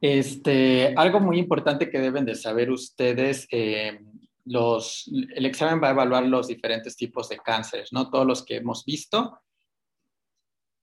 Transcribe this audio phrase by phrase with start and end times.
[0.00, 4.00] Este, algo muy importante que deben de saber ustedes, eh,
[4.46, 8.10] los, el examen va a evaluar los diferentes tipos de cánceres, ¿no?
[8.10, 9.40] Todos los que hemos visto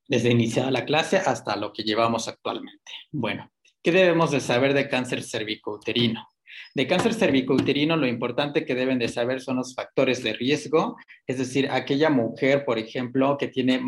[0.08, 2.92] desde iniciada la clase hasta lo que llevamos actualmente.
[3.12, 3.52] Bueno,
[3.84, 6.30] ¿qué debemos de saber de cáncer cervicouterino?
[6.78, 10.96] De cáncer cervicouterino, lo importante que deben de saber son los factores de riesgo,
[11.26, 13.82] es decir, aquella mujer, por ejemplo, que tiene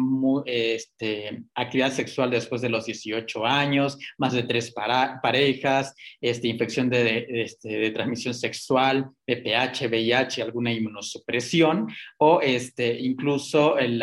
[0.47, 7.27] este, actividad sexual después de los 18 años, más de tres parejas, este, infección de,
[7.29, 14.01] este, de, transmisión sexual, PPH, VIH, alguna inmunosupresión, o este, incluso el,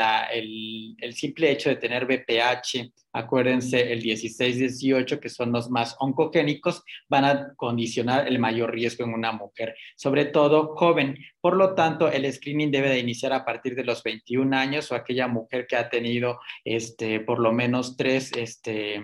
[1.01, 7.25] el simple hecho de tener VPH acuérdense, el 16-18, que son los más oncogénicos, van
[7.25, 11.16] a condicionar el mayor riesgo en una mujer, sobre todo joven.
[11.41, 14.95] Por lo tanto, el screening debe de iniciar a partir de los 21 años o
[14.95, 19.02] aquella mujer que ha tenido este, por lo menos tres, este,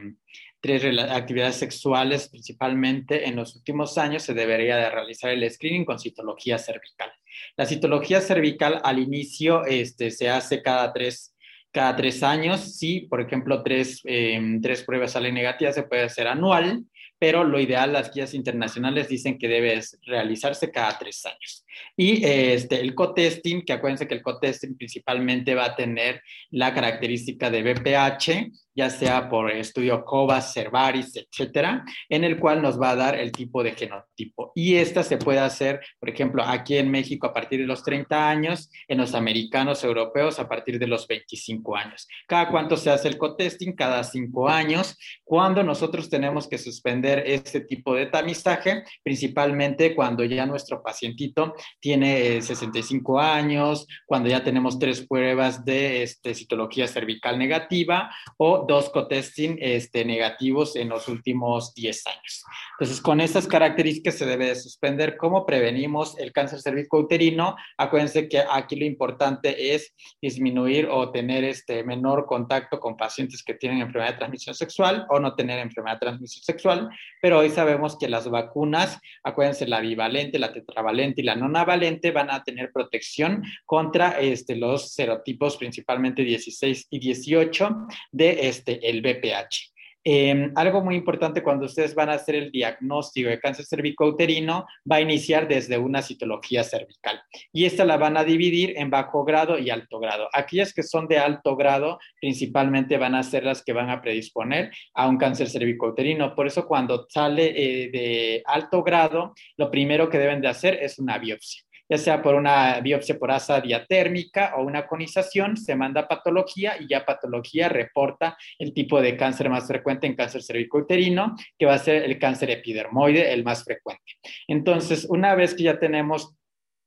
[0.60, 5.98] tres actividades sexuales principalmente en los últimos años, se debería de realizar el screening con
[5.98, 7.10] citología cervical.
[7.56, 11.32] La citología cervical al inicio este, se hace cada tres
[11.72, 12.76] cada tres años.
[12.76, 16.84] Si, por ejemplo, tres, em, tres pruebas salen negativas, se puede hacer anual,
[17.22, 21.64] pero lo ideal, las guías internacionales dicen que debe realizarse cada tres años.
[21.96, 27.48] Y este, el co-testing, que acuérdense que el co-testing principalmente va a tener la característica
[27.48, 32.96] de BPH, ya sea por estudio COVAS, Cervaris, etcétera, en el cual nos va a
[32.96, 34.52] dar el tipo de genotipo.
[34.54, 38.28] Y esta se puede hacer, por ejemplo, aquí en México a partir de los 30
[38.28, 42.06] años, en los americanos europeos a partir de los 25 años.
[42.26, 43.72] ¿Cada cuánto se hace el co-testing?
[43.72, 44.96] Cada cinco años.
[45.24, 52.40] Cuando nosotros tenemos que suspender este tipo de tamizaje, principalmente cuando ya nuestro pacientito tiene
[52.40, 58.90] 65 eh, años, cuando ya tenemos tres pruebas de este, citología cervical negativa o dos
[58.90, 62.44] cotesting este, negativos en los últimos 10 años.
[62.72, 65.16] Entonces, con estas características se debe de suspender.
[65.16, 67.56] ¿Cómo prevenimos el cáncer cervicouterino?
[67.76, 73.54] Acuérdense que aquí lo importante es disminuir o tener este menor contacto con pacientes que
[73.54, 76.88] tienen enfermedad de transmisión sexual o no tener enfermedad de transmisión sexual,
[77.20, 82.30] pero hoy sabemos que las vacunas, acuérdense, la bivalente, la tetravalente y la nonavalente van
[82.30, 89.72] a tener protección contra este, los serotipos, principalmente 16 y 18 de este, el BPH.
[90.04, 94.96] Em, algo muy importante cuando ustedes van a hacer el diagnóstico de cáncer cervicouterino va
[94.96, 99.58] a iniciar desde una citología cervical y esta la van a dividir en bajo grado
[99.58, 100.28] y alto grado.
[100.32, 104.72] Aquellas que son de alto grado principalmente van a ser las que van a predisponer
[104.94, 106.34] a un cáncer cervicouterino.
[106.34, 110.98] Por eso cuando sale eh, de alto grado, lo primero que deben de hacer es
[110.98, 116.08] una biopsia ya sea por una biopsia por asa diatérmica o una conización, se manda
[116.08, 121.66] patología y ya patología reporta el tipo de cáncer más frecuente en cáncer cervicouterino, que
[121.66, 124.10] va a ser el cáncer epidermoide, el más frecuente.
[124.48, 126.34] Entonces, una vez que ya tenemos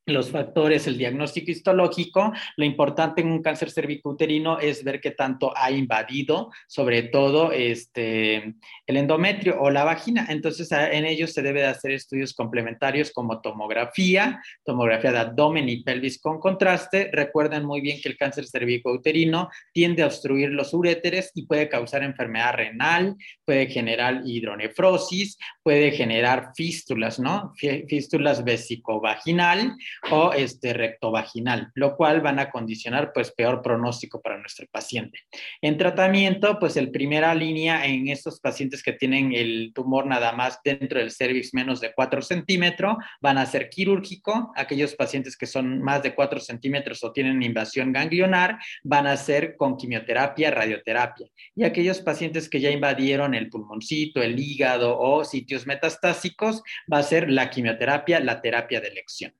[0.06, 5.52] los factores, el diagnóstico histológico, lo importante en un cáncer cervicouterino es ver qué tanto
[5.56, 8.54] ha invadido, sobre todo este,
[8.86, 10.26] el endometrio o la vagina.
[10.28, 15.82] Entonces, en ellos se debe de hacer estudios complementarios como tomografía, tomografía de abdomen y
[15.82, 17.10] pelvis con contraste.
[17.12, 22.04] Recuerden muy bien que el cáncer cervicouterino tiende a obstruir los uréteres y puede causar
[22.04, 27.52] enfermedad renal, puede generar hidronefrosis, puede generar fístulas, ¿no?
[27.56, 29.76] Fístulas vesicovaginal
[30.10, 35.20] o este rectovaginal, lo cual van a condicionar pues peor pronóstico para nuestro paciente.
[35.60, 40.60] En tratamiento, pues el primera línea en estos pacientes que tienen el tumor nada más
[40.64, 44.52] dentro del cervix menos de 4 centímetros, van a ser quirúrgico.
[44.56, 49.56] Aquellos pacientes que son más de 4 centímetros o tienen invasión ganglionar, van a ser
[49.56, 51.28] con quimioterapia, radioterapia.
[51.54, 56.62] Y aquellos pacientes que ya invadieron el pulmoncito, el hígado o sitios metastásicos,
[56.92, 59.32] va a ser la quimioterapia, la terapia de elección.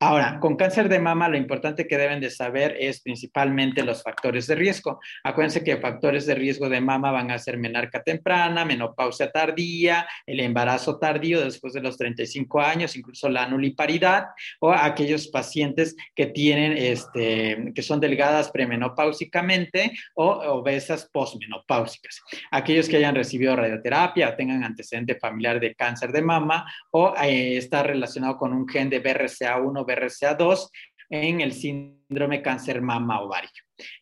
[0.00, 4.46] Ahora, con cáncer de mama, lo importante que deben de saber es principalmente los factores
[4.46, 5.00] de riesgo.
[5.24, 10.40] Acuérdense que factores de riesgo de mama van a ser menarca temprana, menopausia tardía, el
[10.40, 14.26] embarazo tardío después de los 35 años, incluso la nuliparidad,
[14.60, 22.20] o aquellos pacientes que tienen, este, que son delgadas premenopáusicamente o obesas posmenopáusicas.
[22.50, 27.82] Aquellos que hayan recibido radioterapia tengan antecedente familiar de cáncer de mama o eh, está
[27.82, 29.00] relacionado con un gen de
[29.58, 30.68] BRCA1, BRCA2
[31.10, 33.50] en el síndrome cáncer mama ovario.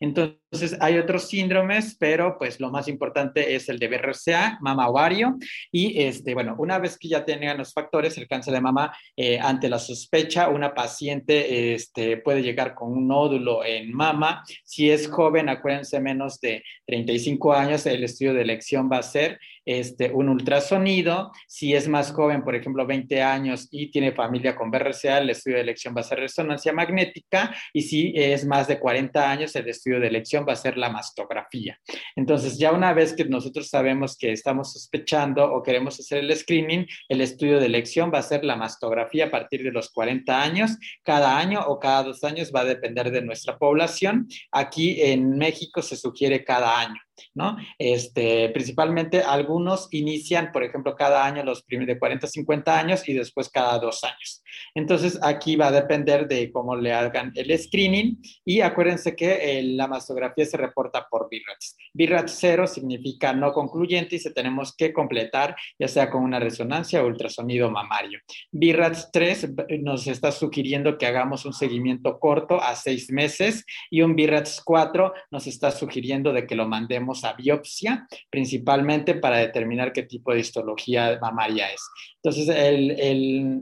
[0.00, 5.36] Entonces, hay otros síndromes, pero pues lo más importante es el de BRCA, mama ovario.
[5.70, 9.38] Y este, bueno, una vez que ya tengan los factores, el cáncer de mama, eh,
[9.38, 14.42] ante la sospecha, una paciente este, puede llegar con un nódulo en mama.
[14.64, 19.38] Si es joven, acuérdense, menos de 35 años, el estudio de elección va a ser
[19.66, 21.32] este, un ultrasonido.
[21.46, 25.56] Si es más joven, por ejemplo, 20 años y tiene familia con BRCA, el estudio
[25.56, 27.54] de elección va a ser resonancia magnética.
[27.72, 30.88] Y si es más de 40 años, el estudio de elección va a ser la
[30.88, 31.78] mastografía.
[32.14, 36.86] Entonces, ya una vez que nosotros sabemos que estamos sospechando o queremos hacer el screening,
[37.08, 40.78] el estudio de elección va a ser la mastografía a partir de los 40 años.
[41.02, 44.28] Cada año o cada dos años va a depender de nuestra población.
[44.52, 47.05] Aquí en México se sugiere cada año.
[47.34, 47.56] ¿No?
[47.78, 53.08] Este, principalmente algunos inician, por ejemplo, cada año los primeros de 40 a 50 años
[53.08, 54.42] y después cada dos años.
[54.74, 59.62] Entonces, aquí va a depender de cómo le hagan el screening y acuérdense que eh,
[59.62, 61.76] la mastografía se reporta por BIRATS.
[61.92, 67.02] BIRATS 0 significa no concluyente y se tenemos que completar ya sea con una resonancia
[67.02, 68.20] o ultrasonido mamario.
[68.52, 69.48] BIRATS 3
[69.80, 75.12] nos está sugiriendo que hagamos un seguimiento corto a seis meses y un BIRATS 4
[75.30, 80.40] nos está sugiriendo de que lo mandemos a biopsia, principalmente para determinar qué tipo de
[80.40, 81.82] histología mamaria es.
[82.22, 82.48] Entonces,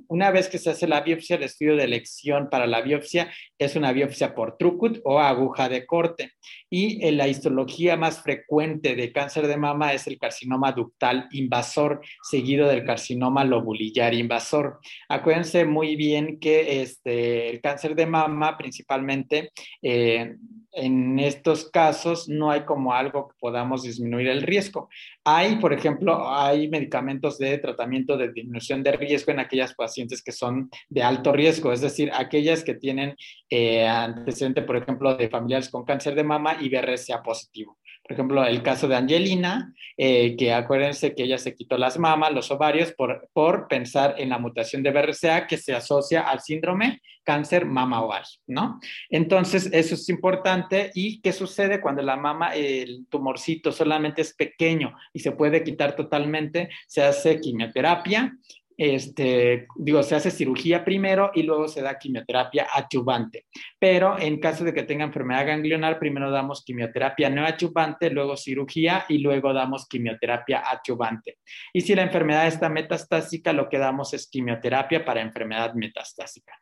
[0.08, 3.76] una vez que se hace la biopsia, el estudio de elección para la biopsia es
[3.76, 6.32] una biopsia por trucut o aguja de corte.
[6.76, 12.66] Y la histología más frecuente de cáncer de mama es el carcinoma ductal invasor, seguido
[12.66, 14.80] del carcinoma lobulillar invasor.
[15.08, 19.52] Acuérdense muy bien que este, el cáncer de mama principalmente...
[19.82, 20.34] Eh,
[20.76, 24.88] en estos casos no hay como algo que podamos disminuir el riesgo.
[25.26, 30.32] Hay, por ejemplo, hay medicamentos de tratamiento de disminución de riesgo en aquellas pacientes que
[30.32, 33.16] son de alto riesgo, es decir, aquellas que tienen
[33.48, 37.78] eh, antecedente, por ejemplo, de familiares con cáncer de mama y BRCA positivo.
[38.04, 42.32] Por ejemplo, el caso de Angelina, eh, que acuérdense que ella se quitó las mamas,
[42.32, 47.00] los ovarios, por, por pensar en la mutación de BRCA que se asocia al síndrome
[47.24, 48.78] cáncer mama ovario, ¿no?
[49.08, 50.90] Entonces, eso es importante.
[50.94, 55.96] ¿Y qué sucede cuando la mama, el tumorcito solamente es pequeño y se puede quitar
[55.96, 56.68] totalmente?
[56.86, 58.36] Se hace quimioterapia
[58.76, 63.46] este, digo, se hace cirugía primero y luego se da quimioterapia adyuvante.
[63.78, 69.04] Pero en caso de que tenga enfermedad ganglionar, primero damos quimioterapia no adyuvante, luego cirugía
[69.08, 71.38] y luego damos quimioterapia adyuvante.
[71.72, 76.54] Y si la enfermedad está metastásica, lo que damos es quimioterapia para enfermedad metastásica.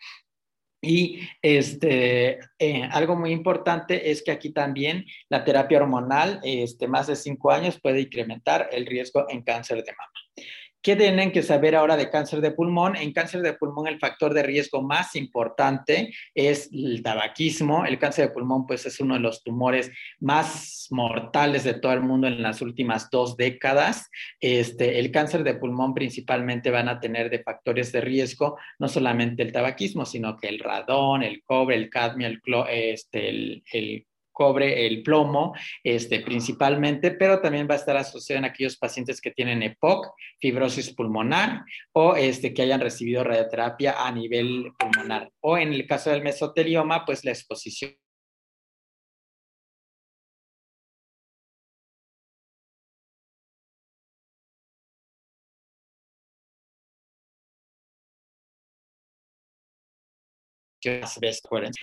[0.85, 7.07] Y este, eh, algo muy importante es que aquí también la terapia hormonal, este, más
[7.07, 10.49] de cinco años, puede incrementar el riesgo en cáncer de mama.
[10.83, 12.97] ¿Qué tienen que saber ahora de cáncer de pulmón?
[12.97, 17.87] En cáncer de pulmón el factor de riesgo más importante es el tabaquismo.
[17.87, 22.01] El cáncer de pulmón pues es uno de los tumores más mortales de todo el
[22.01, 24.11] mundo en las últimas dos décadas.
[24.41, 29.45] Este, el cáncer de pulmón principalmente van a tener de factores de riesgo no solamente
[29.45, 34.07] el tabaquismo, sino que el radón, el cobre, el cadmio, el, este, el, el
[34.43, 35.55] cobre, el plomo,
[35.85, 40.93] este, principalmente, pero también va a estar asociado en aquellos pacientes que tienen EPOC, fibrosis
[40.95, 45.31] pulmonar, o este, que hayan recibido radioterapia a nivel pulmonar.
[45.43, 47.93] O en el caso del mesotelioma, pues la exposición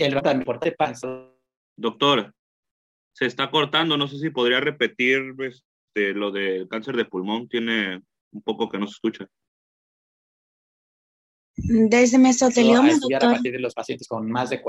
[0.05, 0.13] el
[1.77, 2.33] Doctor,
[3.13, 3.97] se está cortando.
[3.97, 7.47] No sé si podría repetir este, lo del cáncer de pulmón.
[7.47, 8.01] Tiene
[8.31, 9.27] un poco que no se escucha.
[11.55, 13.29] Desde mesotelioma, doctor.
[13.29, 14.61] A partir de los pacientes con más de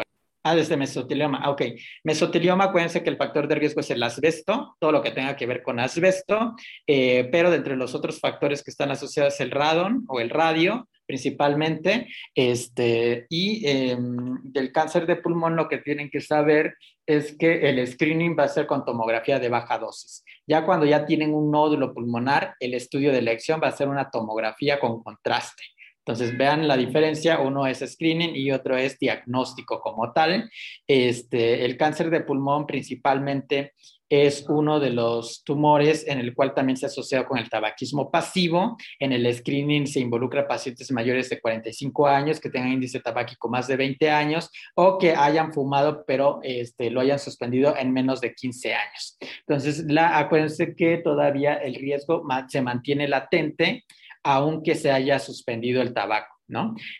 [0.42, 1.40] Ah, desde mesotelioma.
[1.42, 1.62] Ah, ok.
[2.04, 5.46] Mesotelioma, acuérdense que el factor de riesgo es el asbesto, todo lo que tenga que
[5.46, 6.54] ver con asbesto,
[6.86, 10.88] eh, pero de entre los otros factores que están asociados el radon o el radio,
[11.10, 16.74] principalmente, este, y em, del cáncer de pulmón lo que tienen que saber
[17.04, 20.24] es que el screening va a ser con tomografía de baja dosis.
[20.46, 24.08] Ya cuando ya tienen un nódulo pulmonar, el estudio de elección va a ser una
[24.08, 25.64] tomografía con contraste.
[26.06, 30.48] Entonces, vean la diferencia, uno es screening y otro es diagnóstico como tal.
[30.86, 33.72] Este, el cáncer de pulmón principalmente
[34.10, 38.76] es uno de los tumores en el cual también se asocia con el tabaquismo pasivo.
[38.98, 43.68] En el screening se involucra pacientes mayores de 45 años que tengan índice tabáquico más
[43.68, 48.34] de 20 años o que hayan fumado pero este, lo hayan suspendido en menos de
[48.34, 49.16] 15 años.
[49.46, 53.84] Entonces, la, acuérdense que todavía el riesgo se mantiene latente
[54.22, 56.39] aunque se haya suspendido el tabaco.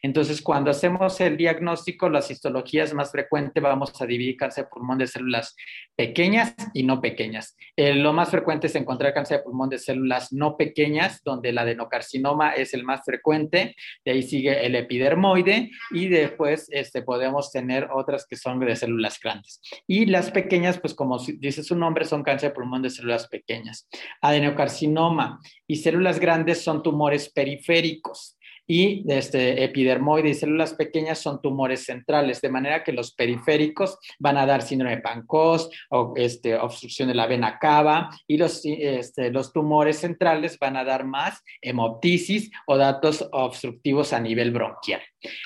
[0.02, 4.98] Entonces, cuando hacemos el diagnóstico, las histologías más frecuentes vamos a dividir cáncer de pulmón
[4.98, 5.56] de células
[5.96, 7.56] pequeñas y no pequeñas.
[7.76, 11.58] Eh, lo más frecuente es encontrar cáncer de pulmón de células no pequeñas, donde el
[11.58, 17.88] adenocarcinoma es el más frecuente, de ahí sigue el epidermoide y después este, podemos tener
[17.92, 19.60] otras que son de células grandes.
[19.86, 23.88] Y las pequeñas, pues como dice su nombre, son cáncer de pulmón de células pequeñas.
[24.20, 28.36] Adenocarcinoma y células grandes son tumores periféricos
[28.70, 34.36] y este, epidermoide y células pequeñas son tumores centrales, de manera que los periféricos van
[34.36, 39.32] a dar síndrome de Pancos o este, obstrucción de la vena cava y los, este,
[39.32, 45.00] los tumores centrales van a dar más hemoptisis o datos obstructivos a nivel bronquial.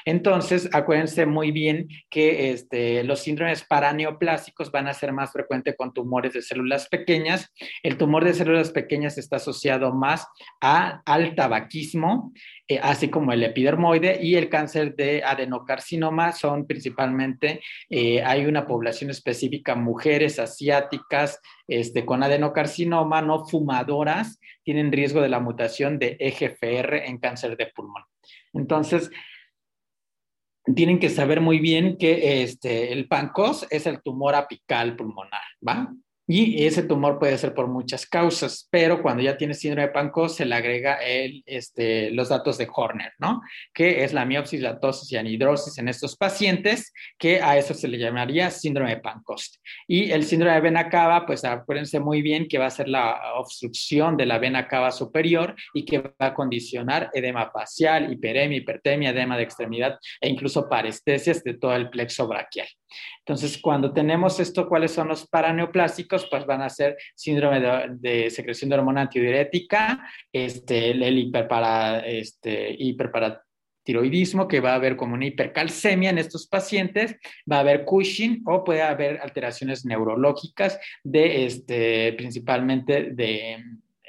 [0.05, 5.93] Entonces, acuérdense muy bien que este, los síndromes paraneoplásicos van a ser más frecuentes con
[5.93, 7.53] tumores de células pequeñas.
[7.83, 10.27] El tumor de células pequeñas está asociado más
[10.61, 12.33] a, al tabaquismo,
[12.67, 18.67] eh, así como el epidermoide y el cáncer de adenocarcinoma son principalmente, eh, hay una
[18.67, 26.17] población específica, mujeres asiáticas este, con adenocarcinoma, no fumadoras, tienen riesgo de la mutación de
[26.19, 28.05] EGFR en cáncer de pulmón.
[28.55, 29.11] Entonces,
[30.75, 35.93] tienen que saber muy bien que este, el pancos es el tumor apical pulmonar, ¿va?
[36.27, 40.37] Y ese tumor puede ser por muchas causas, pero cuando ya tiene síndrome de Pancos
[40.37, 43.43] se le agrega el, este, los datos de Horner, ¿no?
[43.75, 47.89] Que es la miopsis, la tosis y anhidrosis en estos pacientes, que a eso se
[47.89, 49.61] le llamaría síndrome de Pancos.
[49.87, 53.35] Y el síndrome de vena cava, pues acuérdense muy bien que va a ser la
[53.35, 59.11] obstrucción de la vena cava superior y que va a condicionar edema facial, hiperemia, hipertemia,
[59.11, 62.69] edema de extremidad e incluso parestesias de todo el plexo braquial.
[63.27, 66.14] Entonces, cuando tenemos esto, ¿cuáles son los paraneoplásicos?
[66.31, 67.61] Pues van a ser síndrome
[68.01, 75.15] de, secreción de hormona antidiurética, este, el, hiperpara, este, hiperparatiroidismo, que va a haber como
[75.15, 77.17] una hipercalcemia en estos pacientes,
[77.51, 83.63] va a haber Cushing o puede haber alteraciones neurológicas de, este, principalmente de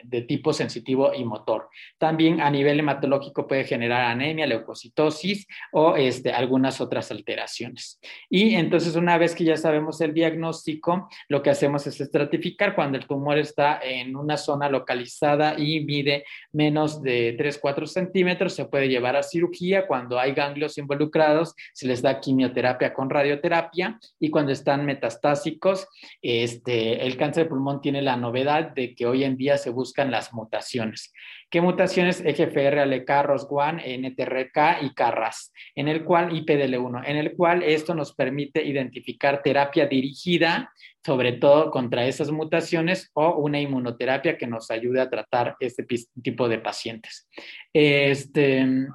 [0.08, 1.70] de tipo sensitivo y motor.
[1.98, 8.00] También a nivel hematológico puede generar anemia, leucocitosis o este, algunas otras alteraciones.
[8.30, 12.98] Y entonces una vez que ya sabemos el diagnóstico, lo que hacemos es estratificar cuando
[12.98, 18.90] el tumor está en una zona localizada y mide menos de 3-4 centímetros, se puede
[18.90, 19.88] llevar a cirugía.
[19.88, 25.88] Cuando hay ganglios involucrados, se les da quimioterapia con radioterapia y cuando están metastásicos,
[26.22, 29.95] este, el cáncer de pulmón tiene la novedad de que hoy en día se busca
[30.04, 31.14] las mutaciones.
[31.50, 32.22] ¿Qué mutaciones?
[32.26, 38.14] EGFR, ALK, ROS1, NTRK y CARRAS, en el cual, IPDL1, en el cual esto nos
[38.14, 40.72] permite identificar terapia dirigida,
[41.06, 45.86] sobre todo contra esas mutaciones, o una inmunoterapia que nos ayude a tratar este
[46.22, 47.30] tipo de pacientes.
[47.72, 48.88] Este,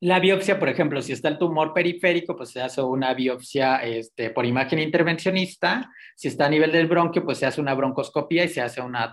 [0.00, 4.30] la biopsia, por ejemplo, si está el tumor periférico, pues se hace una biopsia este,
[4.30, 5.90] por imagen intervencionista.
[6.14, 9.12] Si está a nivel del bronquio, pues se hace una broncoscopía y se hace una,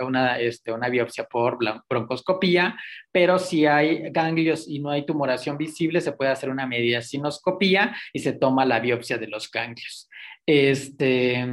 [0.00, 2.76] una, este, una biopsia por broncoscopía.
[3.12, 8.18] Pero si hay ganglios y no hay tumoración visible, se puede hacer una mediacinoscopía y
[8.18, 10.08] se toma la biopsia de los ganglios.
[10.46, 11.46] Este,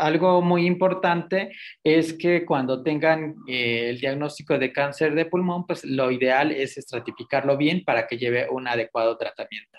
[0.00, 1.52] algo muy importante
[1.84, 6.78] es que cuando tengan eh, el diagnóstico de cáncer de pulmón, pues lo ideal es
[6.78, 9.78] estratificarlo bien para que lleve un adecuado tratamiento.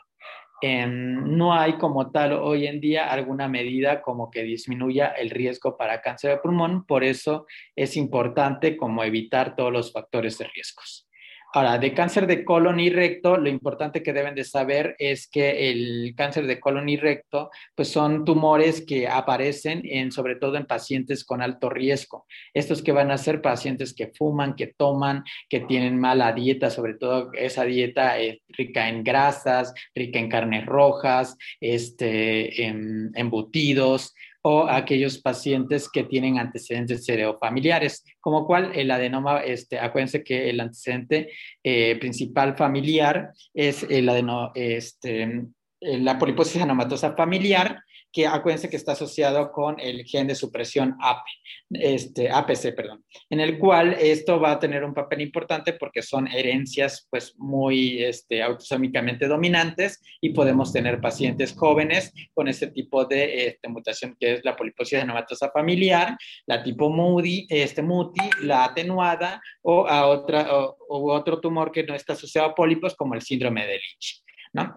[0.63, 5.75] Em, no hay como tal hoy en día alguna medida como que disminuya el riesgo
[5.75, 11.07] para cáncer de pulmón, por eso es importante como evitar todos los factores de riesgos.
[11.53, 15.69] Ahora, de cáncer de colon y recto, lo importante que deben de saber es que
[15.69, 20.65] el cáncer de colon y recto, pues son tumores que aparecen en, sobre todo en
[20.65, 22.25] pacientes con alto riesgo.
[22.53, 26.93] Estos que van a ser pacientes que fuman, que toman, que tienen mala dieta, sobre
[26.93, 28.15] todo esa dieta
[28.47, 36.39] rica en grasas, rica en carnes rojas, este, en embutidos, o aquellos pacientes que tienen
[36.39, 41.29] antecedentes cereofamiliares, como cual el adenoma, este, acuérdense que el antecedente
[41.63, 45.45] eh, principal familiar es el adeno, este,
[45.79, 51.23] la poliposis anomatosa familiar, que acuérdense que está asociado con el gen de supresión AP,
[51.71, 56.27] este, APC, perdón, en el cual esto va a tener un papel importante porque son
[56.27, 63.47] herencias pues muy este, autosómicamente dominantes y podemos tener pacientes jóvenes con ese tipo de
[63.47, 69.41] este, mutación que es la poliposis anomatosa familiar, la tipo MUDI, este, MUTI, la atenuada
[69.61, 70.75] o a otra, o,
[71.13, 74.23] otro tumor que no está asociado a pólipos como el síndrome de Lynch.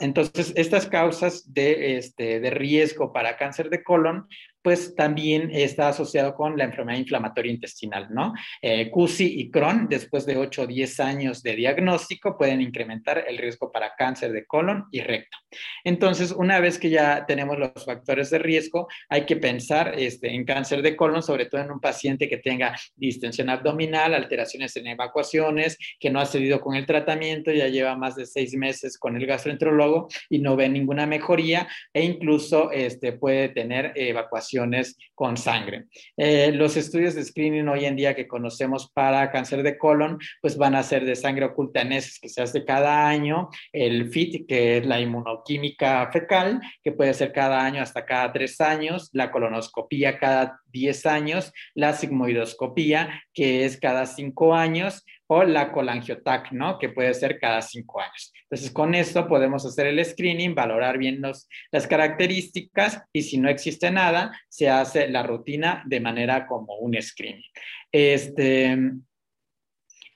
[0.01, 4.29] Entonces, estas causas de, este, de riesgo para cáncer de colon
[4.65, 8.33] pues también está asociado con la enfermedad inflamatoria intestinal, ¿no?
[8.63, 13.37] Eh, CUSI y Crohn, después de 8 o 10 años de diagnóstico, pueden incrementar el
[13.37, 15.37] riesgo para cáncer de colon y recto.
[15.85, 20.47] Entonces, una vez que ya tenemos los factores de riesgo, hay que pensar este, en
[20.47, 25.77] cáncer de colon, sobre todo en un paciente que tenga distensión abdominal, alteraciones en evacuaciones,
[26.01, 29.27] que no ha cedido con el tratamiento, ya lleva más de seis meses con el
[29.27, 33.93] gastroenterólogo y no ve ninguna mejoría e incluso este, puede tener
[35.15, 35.87] con sangre.
[36.17, 40.57] Eh, los estudios de screening hoy en día que conocemos para cáncer de colon, pues
[40.57, 44.47] van a ser de sangre oculta en heces que se hace cada año, el FIT,
[44.47, 49.31] que es la inmunoquímica fecal, que puede ser cada año hasta cada tres años, la
[49.31, 56.79] colonoscopía cada 10 años, la sigmoidoscopía, que es cada cinco años, o la colangiotac, ¿no?
[56.79, 58.33] Que puede ser cada cinco años.
[58.43, 61.23] Entonces, con esto podemos hacer el screening, valorar bien
[61.71, 67.01] las características y si no existe nada, se hace la rutina de manera como un
[67.01, 67.51] screening.
[67.91, 68.79] Este,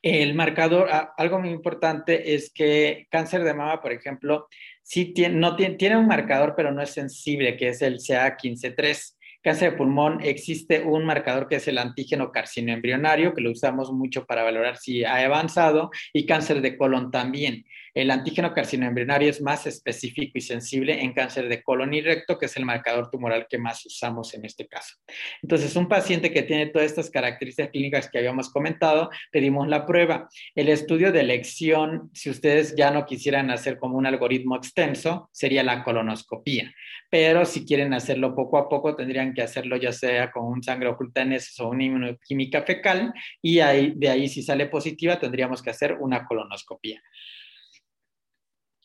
[0.02, 4.48] el marcador, algo muy importante es que cáncer de mama, por ejemplo,
[4.82, 9.17] sí tiene, no tiene, tiene un marcador, pero no es sensible, que es el CA15-3
[9.48, 14.26] cáncer de pulmón existe un marcador que es el antígeno carcinoembrionario, que lo usamos mucho
[14.26, 17.64] para valorar si ha avanzado, y cáncer de colon también.
[17.94, 22.44] El antígeno carcinoembrionario es más específico y sensible en cáncer de colon y recto, que
[22.44, 24.96] es el marcador tumoral que más usamos en este caso.
[25.42, 30.28] Entonces, un paciente que tiene todas estas características clínicas que habíamos comentado, pedimos la prueba.
[30.54, 35.62] El estudio de elección, si ustedes ya no quisieran hacer como un algoritmo extenso, sería
[35.62, 36.70] la colonoscopía.
[37.10, 40.88] Pero si quieren hacerlo poco a poco, tendrían que hacerlo ya sea con un sangre
[40.88, 45.96] oculta en o una inmunoquímica fecal, y de ahí, si sale positiva, tendríamos que hacer
[46.00, 47.02] una colonoscopía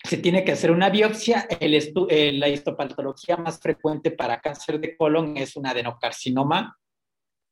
[0.06, 1.48] se tiene que hacer una biopsia.
[1.62, 6.78] La histopatología más frecuente para cáncer de colon es un adenocarcinoma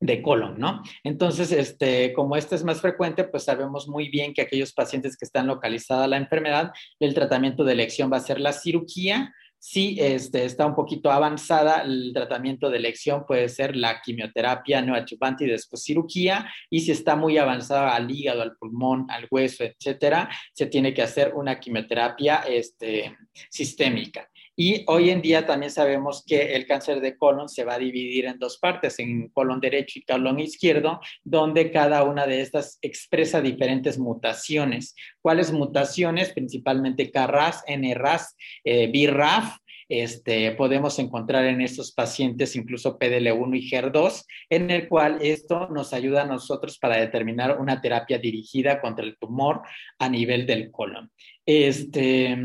[0.01, 0.82] de colon, ¿no?
[1.04, 5.25] Entonces, este, como este es más frecuente, pues sabemos muy bien que aquellos pacientes que
[5.25, 10.44] están localizada la enfermedad, el tratamiento de elección va a ser la cirugía si este,
[10.44, 15.84] está un poquito avanzada, el tratamiento de elección puede ser la quimioterapia neoadjuvante y después
[15.84, 16.51] cirugía.
[16.68, 21.03] Y si está muy avanzada al hígado, al pulmón, al hueso, etcétera, se tiene que
[21.03, 23.15] hacer una quimioterapia este,
[23.51, 24.31] sistémica.
[24.55, 28.25] Y hoy en día también sabemos que el cáncer de colon se va a dividir
[28.25, 33.41] en dos partes, en colon derecho y colon izquierdo, donde cada una de estas expresa
[33.41, 34.96] diferentes mutaciones.
[35.22, 36.34] ¿Cuáles mutaciones?
[36.34, 39.57] Principalmente KRAS, NRAS, eh, BRAF,
[39.94, 45.92] este, podemos encontrar en estos pacientes incluso PDL1 y HER2, en el cual esto nos
[45.92, 49.64] ayuda a nosotros para determinar una terapia dirigida contra el tumor
[50.00, 51.11] a nivel del colon.
[51.46, 52.37] Este,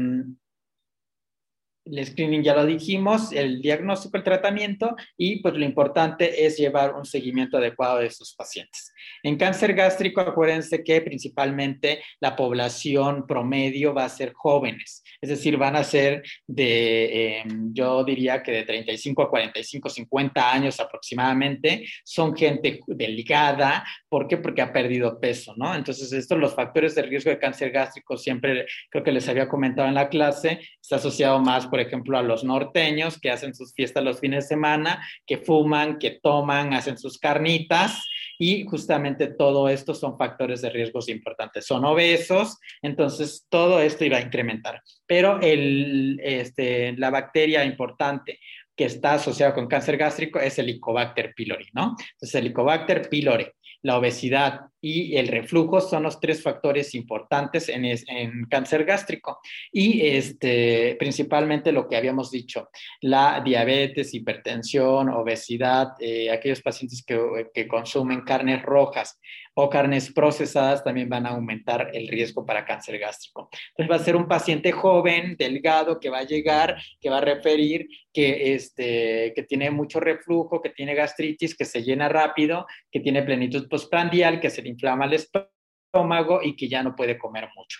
[1.86, 6.94] el screening ya lo dijimos, el diagnóstico, el tratamiento y pues lo importante es llevar
[6.94, 8.92] un seguimiento adecuado de estos pacientes.
[9.22, 15.56] En cáncer gástrico, acuérdense que principalmente la población promedio va a ser jóvenes, es decir,
[15.56, 21.86] van a ser de, em, yo diría que de 35 a 45, 50 años aproximadamente,
[22.04, 24.36] son gente delicada, ¿por qué?
[24.38, 25.74] Porque ha perdido peso, ¿no?
[25.74, 29.88] Entonces, estos, los factores de riesgo de cáncer gástrico, siempre creo que les había comentado
[29.88, 34.02] en la clase, está asociado más, por ejemplo, a los norteños que hacen sus fiestas
[34.02, 38.02] los fines de semana, que fuman, que toman, hacen sus carnitas
[38.38, 41.66] y justamente todo esto son factores de riesgos importantes.
[41.66, 44.80] Son obesos, entonces todo esto iba a incrementar.
[45.06, 48.40] Pero el, este, la bacteria importante
[48.74, 51.94] que está asociada con cáncer gástrico es el Helicobacter pylori, ¿no?
[52.14, 53.48] Entonces, el Helicobacter pylori
[53.82, 59.40] la obesidad y el reflujo son los tres factores importantes en, cáncer gástrico.
[59.72, 62.68] Y este, principalmente lo que habíamos dicho,
[63.00, 67.18] la diabetes, hipertensión, obesidad, eh, aquellos pacientes que,
[67.52, 69.18] que consumen carnes rojas
[69.58, 73.48] o carnes procesadas también van a aumentar el riesgo para cáncer gástrico.
[73.70, 77.22] Entonces va a ser un paciente joven, delgado, que va a llegar, que va a
[77.22, 83.00] referir que, este, que tiene mucho reflujo, que tiene gastritis, que se llena rápido, que
[83.00, 87.48] tiene plenitud postprandial, que se le inflama el estómago y que ya no puede comer
[87.56, 87.78] mucho.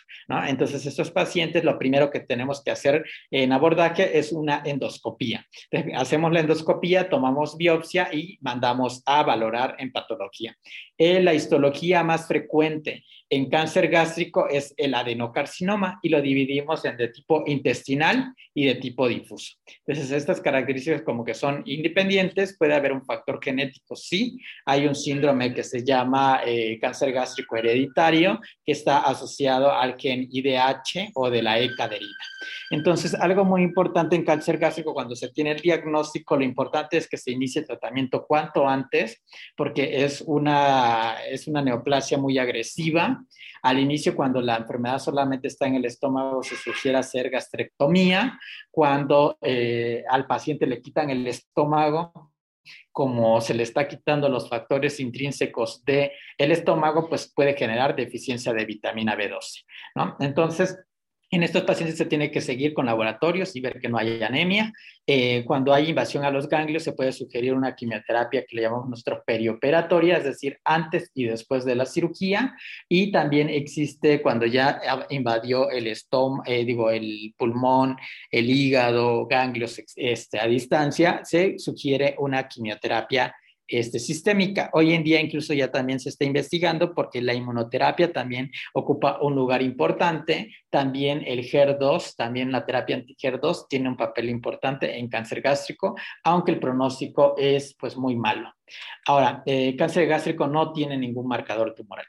[0.48, 5.46] Entonces, estos pacientes, lo primero que tenemos que hacer en abordaje es una endoscopía.
[5.94, 10.56] Hacemos la endoscopía, tomamos biopsia y mandamos a valorar en patología.
[10.98, 16.96] Eh, la histología más frecuente en cáncer gástrico es el adenocarcinoma y lo dividimos en
[16.96, 19.54] de tipo intestinal y de tipo difuso.
[19.84, 24.94] Entonces, estas características como que son independientes, puede haber un factor genético, sí, hay un
[24.94, 31.28] síndrome que se llama eh, cáncer gástrico hereditario que está asociado al gen IDH o
[31.30, 32.16] de la E caderina.
[32.70, 37.08] Entonces, algo muy importante en cáncer gástrico cuando se tiene el diagnóstico, lo importante es
[37.08, 39.22] que se inicie el tratamiento cuanto antes,
[39.56, 43.15] porque es una, es una neoplasia muy agresiva.
[43.62, 48.38] Al inicio, cuando la enfermedad solamente está en el estómago, se sugiere hacer gastrectomía.
[48.70, 52.32] Cuando eh, al paciente le quitan el estómago,
[52.92, 58.52] como se le está quitando los factores intrínsecos del el estómago, pues puede generar deficiencia
[58.52, 60.16] de vitamina B12, ¿no?
[60.20, 60.78] Entonces,
[61.30, 64.72] en estos pacientes se tiene que seguir con laboratorios y ver que no hay anemia.
[65.06, 68.88] Eh, cuando hay invasión a los ganglios, se puede sugerir una quimioterapia que le llamamos
[68.88, 72.54] nuestro perioperatoria, es decir, antes y después de la cirugía.
[72.88, 77.96] Y también existe cuando ya invadió el estómago, eh, digo, el pulmón,
[78.30, 83.34] el hígado, ganglios este, a distancia, se sugiere una quimioterapia
[83.68, 84.70] este, sistémica.
[84.72, 89.34] Hoy en día incluso ya también se está investigando porque la inmunoterapia también ocupa un
[89.34, 90.54] lugar importante.
[90.70, 96.52] También el HER2, también la terapia anti-HER2 tiene un papel importante en cáncer gástrico, aunque
[96.52, 98.52] el pronóstico es pues muy malo.
[99.06, 102.06] Ahora, eh, cáncer gástrico no tiene ningún marcador tumoral.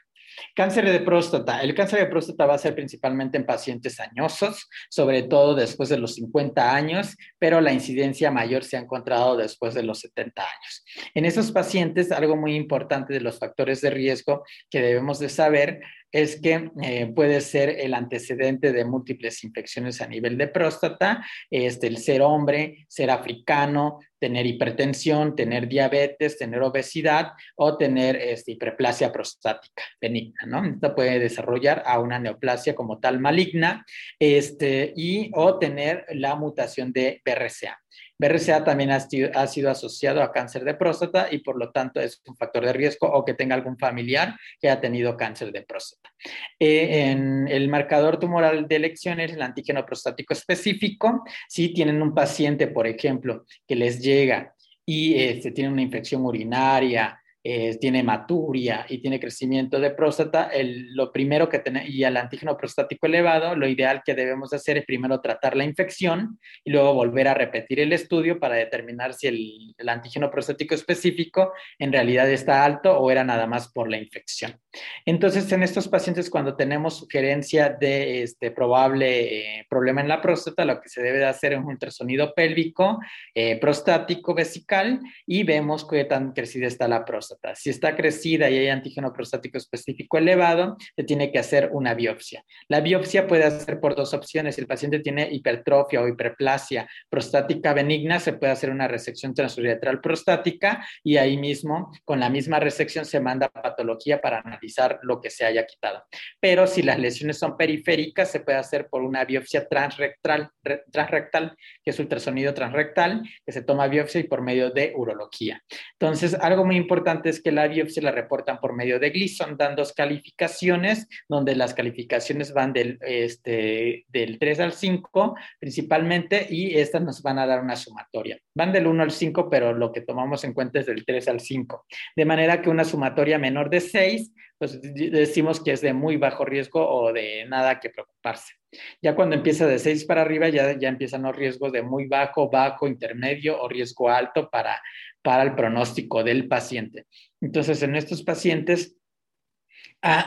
[0.54, 1.60] Cáncer de próstata.
[1.60, 5.98] El cáncer de próstata va a ser principalmente en pacientes añosos, sobre todo después de
[5.98, 10.84] los 50 años, pero la incidencia mayor se ha encontrado después de los 70 años.
[11.14, 15.80] En esos pacientes, algo muy importante de los factores de riesgo que debemos de saber
[16.12, 21.86] es que eh, puede ser el antecedente de múltiples infecciones a nivel de próstata, este,
[21.86, 29.12] el ser hombre, ser africano, tener hipertensión, tener diabetes, tener obesidad o tener este, hiperplasia
[29.12, 30.64] prostática benigna, ¿no?
[30.64, 33.84] Esto puede desarrollar a una neoplasia como tal maligna
[34.18, 37.78] este, y o tener la mutación de BRCA.
[38.18, 42.36] BRCA también ha sido, asociado a cáncer de próstata y por lo tanto es un
[42.36, 46.10] factor de riesgo o que tenga algún familiar que ha tenido cáncer de próstata.
[46.58, 52.66] Eh, en el marcador tumoral de elecciones, el antígeno prostático específico, si tienen un paciente,
[52.66, 54.54] por ejemplo, que les llega
[54.84, 60.50] y este, tiene una infección urinaria, eh, tiene maturia y tiene crecimiento de próstata,
[60.94, 64.84] lo primero que tiene, y el antígeno prostático elevado, lo ideal que debemos hacer es
[64.84, 69.74] primero tratar la infección y luego volver a repetir el estudio para determinar si el,
[69.76, 74.58] el antígeno prostático específico en realidad está alto o era nada más por la infección.
[75.06, 80.64] Entonces, en estos pacientes, cuando tenemos sugerencia de este probable eh, problema en la próstata,
[80.64, 82.98] lo que se debe de hacer es un ultrasonido pélvico,
[83.34, 87.27] eh, prostático, vesical, y vemos qué tan crecida está la próstata.
[87.54, 92.44] Si está crecida y hay antígeno prostático específico elevado, se tiene que hacer una biopsia.
[92.68, 94.54] La biopsia puede hacer por dos opciones.
[94.54, 100.00] Si el paciente tiene hipertrofia o hiperplasia prostática benigna, se puede hacer una resección transuretral
[100.00, 105.30] prostática y ahí mismo, con la misma resección, se manda patología para analizar lo que
[105.30, 106.04] se haya quitado.
[106.40, 110.50] Pero si las lesiones son periféricas, se puede hacer por una biopsia transrectal,
[110.90, 115.62] transrectal que es ultrasonido transrectal, que se toma biopsia y por medio de urología.
[115.98, 119.76] Entonces, algo muy importante es que la biopsia la reportan por medio de Gleason, dan
[119.76, 127.02] dos calificaciones, donde las calificaciones van del, este, del 3 al 5 principalmente, y estas
[127.02, 128.38] nos van a dar una sumatoria.
[128.54, 131.40] Van del 1 al 5, pero lo que tomamos en cuenta es del 3 al
[131.40, 131.86] 5.
[132.16, 136.44] De manera que una sumatoria menor de 6, pues decimos que es de muy bajo
[136.44, 138.54] riesgo o de nada que preocuparse.
[139.00, 142.50] Ya cuando empieza de 6 para arriba, ya, ya empiezan los riesgos de muy bajo,
[142.50, 144.82] bajo, intermedio o riesgo alto para,
[145.22, 147.06] para el pronóstico del paciente.
[147.40, 148.96] Entonces, en estos pacientes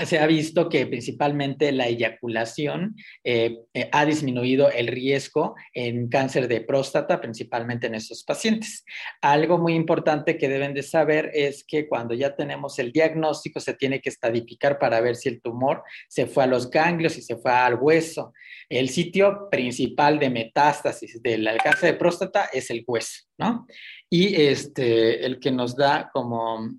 [0.05, 6.47] se ha visto que principalmente la eyaculación eh, eh, ha disminuido el riesgo en cáncer
[6.47, 8.84] de próstata, principalmente en estos pacientes.
[9.21, 13.73] Algo muy importante que deben de saber es que cuando ya tenemos el diagnóstico se
[13.73, 17.38] tiene que estadificar para ver si el tumor se fue a los ganglios y se
[17.38, 18.34] fue al hueso.
[18.67, 23.65] El sitio principal de metástasis del cáncer de próstata es el hueso, ¿no?
[24.10, 26.69] Y este, el que nos da como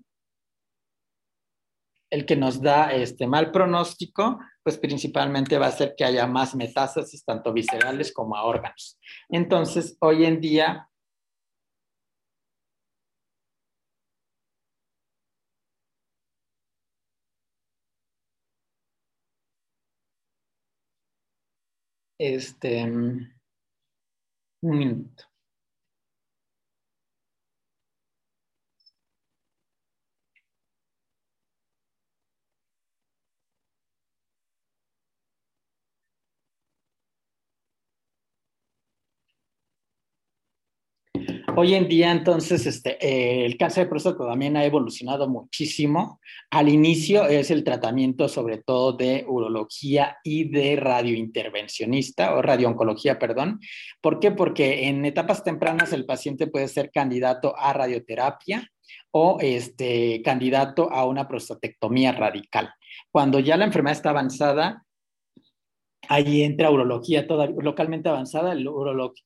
[2.13, 6.55] el que nos da este mal pronóstico, pues principalmente va a ser que haya más
[6.55, 8.99] metástasis, tanto viscerales como a órganos.
[9.31, 10.91] Entonces, hoy en día,
[22.19, 23.33] este, un
[24.63, 25.32] minuto.
[41.55, 46.19] Hoy en día, entonces, este, eh, el cáncer de próstata también ha evolucionado muchísimo.
[46.51, 53.61] Al inicio es el tratamiento sobre todo de urología y de radiointervencionista o radiooncología, perdón.
[54.01, 54.31] ¿Por qué?
[54.31, 58.67] Porque en etapas tempranas el paciente puede ser candidato a radioterapia
[59.11, 62.73] o este, candidato a una prostatectomía radical.
[63.11, 64.85] Cuando ya la enfermedad está avanzada,
[66.09, 68.69] ahí entra urología toda localmente avanzada, el,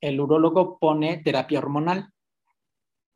[0.01, 2.11] el urólogo pone terapia hormonal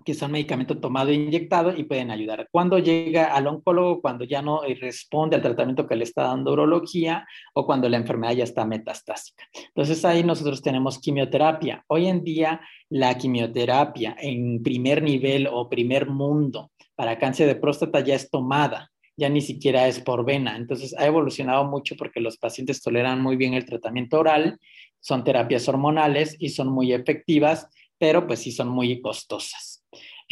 [0.04, 2.48] que son medicamentos tomado e inyectado y pueden ayudar.
[2.50, 7.26] Cuando llega al oncólogo, cuando ya no responde al tratamiento que le está dando urología
[7.54, 9.44] o cuando la enfermedad ya está metastásica.
[9.68, 11.84] Entonces ahí nosotros tenemos quimioterapia.
[11.88, 18.00] Hoy en día la quimioterapia en primer nivel o primer mundo para cáncer de próstata
[18.00, 20.56] ya es tomada ya ni siquiera es por vena.
[20.56, 24.58] Entonces ha evolucionado mucho porque los pacientes toleran muy bien el tratamiento oral,
[25.00, 27.68] son terapias hormonales y son muy efectivas,
[27.98, 29.69] pero pues sí son muy costosas.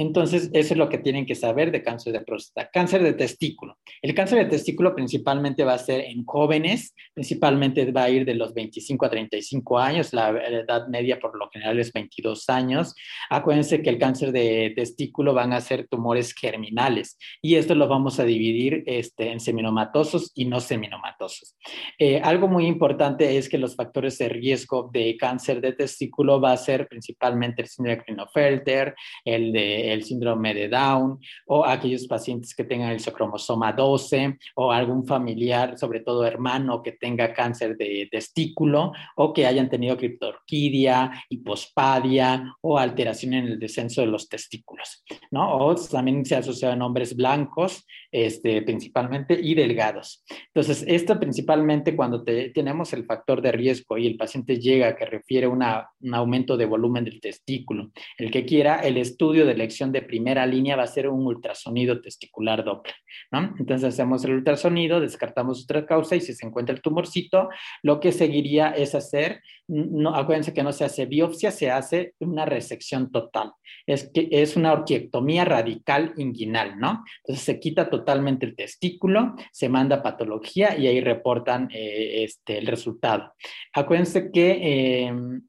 [0.01, 2.71] Entonces, eso es lo que tienen que saber de cáncer de próstata.
[2.73, 3.79] Cáncer de testículo.
[4.01, 8.35] El cáncer de testículo principalmente va a ser en jóvenes, principalmente va a ir de
[8.35, 12.95] los 25 a 35 años, la edad media por lo general es 22 años.
[13.29, 18.21] Acuérdense que el cáncer de testículo van a ser tumores germinales y esto lo vamos
[18.21, 21.57] a dividir este, en seminomatosos y no seminomatosos.
[21.99, 26.53] Eh, algo muy importante es que los factores de riesgo de cáncer de testículo va
[26.53, 32.07] a ser principalmente el síndrome de Klinefelter, el de el síndrome de Down o aquellos
[32.07, 37.77] pacientes que tengan el cromosoma 12 o algún familiar, sobre todo hermano, que tenga cáncer
[37.77, 44.29] de testículo o que hayan tenido criptorquidia, hipospadia o alteración en el descenso de los
[44.29, 45.57] testículos, ¿no?
[45.57, 50.25] O también se ha asociado en hombres blancos, este, principalmente, y delgados.
[50.55, 55.47] Entonces, esto principalmente cuando tenemos el factor de riesgo y el paciente llega que refiere
[55.47, 60.03] una, un aumento de volumen del testículo, el que quiera, el estudio de elección de
[60.03, 62.95] primera línea va a ser un ultrasonido testicular Doppler,
[63.31, 63.55] ¿no?
[63.59, 67.49] Entonces hacemos el ultrasonido, descartamos otra causa y si se encuentra el tumorcito,
[67.83, 72.45] lo que seguiría es hacer, no, acuérdense que no se hace biopsia, se hace una
[72.45, 73.53] resección total.
[73.87, 77.05] Es, que, es una orquiectomía radical inguinal, ¿no?
[77.23, 77.98] Entonces se quita totalmente
[78.47, 83.35] el testículo, se manda patología y ahí reportan eh, este, el resultado.
[83.73, 85.07] Acuérdense que...
[85.07, 85.43] Em,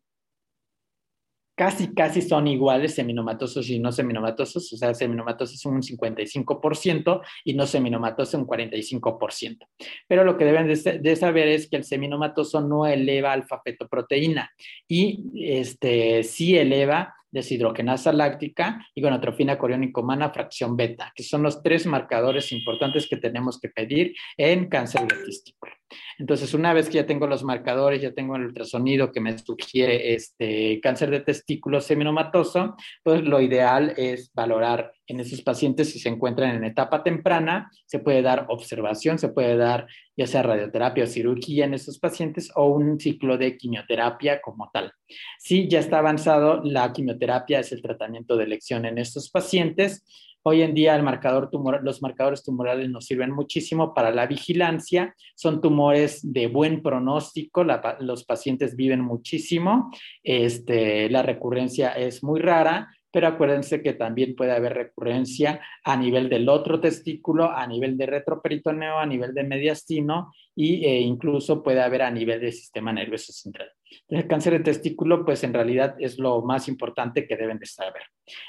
[1.59, 7.53] casi, casi son iguales seminomatosos y no seminomatosos, o sea, seminomatosos son un 55% y
[7.53, 9.67] no seminomatosos un 45%.
[10.07, 14.49] Pero lo que deben de, saber es que el seminomatoso no eleva alfa-fetoproteína
[14.87, 21.61] y este, sí eleva deshidrogenasa láctica y gonotrofina coriónica humana fracción beta, que son los
[21.61, 25.78] tres marcadores importantes que tenemos que pedir en cáncer de testículo.
[26.17, 30.13] Entonces, una vez que ya tengo los marcadores, ya tengo el ultrasonido que me sugiere
[30.13, 36.09] este cáncer de testículo seminomatoso, pues lo ideal es valorar en esos pacientes si se
[36.09, 41.07] encuentran en etapa temprana, se puede dar observación, se puede dar ya sea radioterapia o
[41.07, 44.91] cirugía en esos pacientes o un ciclo de quimioterapia como tal.
[45.39, 50.03] Si ya está avanzado, la quimioterapia es el tratamiento de elección en estos pacientes
[50.43, 55.13] Hoy en día los marcadores tumorales nos sirven muchísimo para la vigilancia.
[55.35, 57.65] Son tumores de buen pronóstico,
[57.99, 59.91] los pacientes viven muchísimo,
[60.23, 66.29] este, la recurrencia es muy rara pero acuérdense que también puede haber recurrencia a nivel
[66.29, 72.01] del otro testículo, a nivel de retroperitoneo, a nivel de mediastino e incluso puede haber
[72.01, 73.71] a nivel del sistema nervioso central.
[74.09, 78.03] El cáncer de testículo, pues en realidad es lo más importante que deben de saber.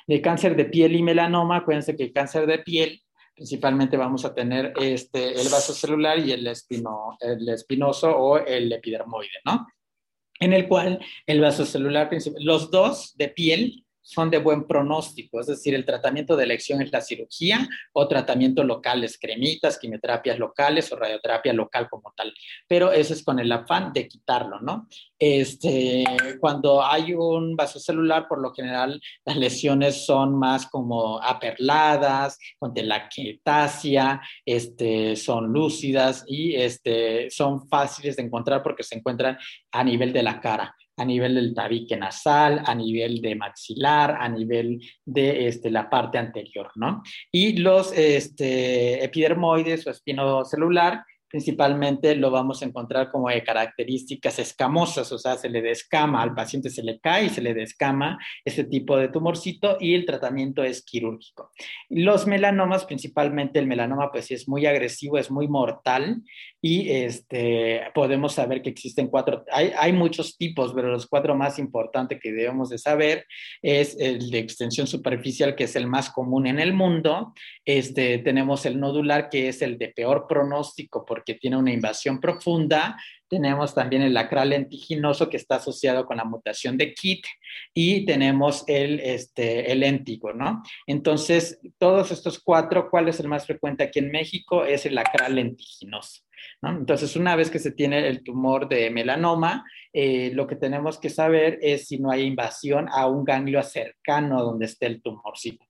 [0.07, 3.01] El cáncer de piel y melanoma, acuérdense que el cáncer de piel
[3.35, 8.71] principalmente vamos a tener este, el vaso celular y el, espino, el espinoso o el
[8.71, 9.67] epidermoide, ¿no?
[10.39, 15.47] En el cual el vaso celular, los dos de piel son de buen pronóstico, es
[15.47, 20.97] decir, el tratamiento de elección es la cirugía o tratamiento locales, cremitas, quimioterapias locales o
[20.97, 22.35] radioterapia local como tal,
[22.67, 24.89] pero eso es con el afán de quitarlo, ¿no?
[25.17, 26.05] Este,
[26.41, 32.75] cuando hay un vaso celular, por lo general las lesiones son más como aperladas, con
[32.75, 39.39] telangiectasia, este, son lúcidas y este, son fáciles de encontrar porque se encuentran
[39.71, 44.29] a nivel de la cara a nivel del tabique nasal, a nivel de maxilar, a
[44.29, 47.03] nivel de este, la parte anterior, ¿no?
[47.33, 54.41] Y los este, epidermoides o espino celular principalmente lo vamos a encontrar como de características
[54.41, 58.19] escamosas, o sea, se le descama, al paciente se le cae y se le descama
[58.45, 61.53] ese tipo de tumorcito y el tratamiento es quirúrgico.
[61.89, 66.23] Los melanomas, principalmente el melanoma, pues es muy agresivo, es muy mortal
[66.61, 71.59] y este, podemos saber que existen cuatro, hay, hay muchos tipos, pero los cuatro más
[71.59, 73.25] importantes que debemos de saber
[73.63, 77.33] es el de extensión superficial, que es el más común en el mundo.
[77.65, 82.97] Este, tenemos el nodular, que es el de peor pronóstico porque tiene una invasión profunda.
[83.29, 87.25] Tenemos también el acral lentiginoso, que está asociado con la mutación de KIT.
[87.75, 90.63] Y tenemos el, este, el léntigo, ¿no?
[90.87, 94.65] Entonces, todos estos cuatro, ¿cuál es el más frecuente aquí en México?
[94.65, 96.23] Es el acral lentiginoso.
[96.63, 101.11] Entonces, una vez que se tiene el tumor de melanoma, eh, lo que tenemos que
[101.11, 105.65] saber es si no hay invasión a un ganglio cercano a donde esté el tumorcito.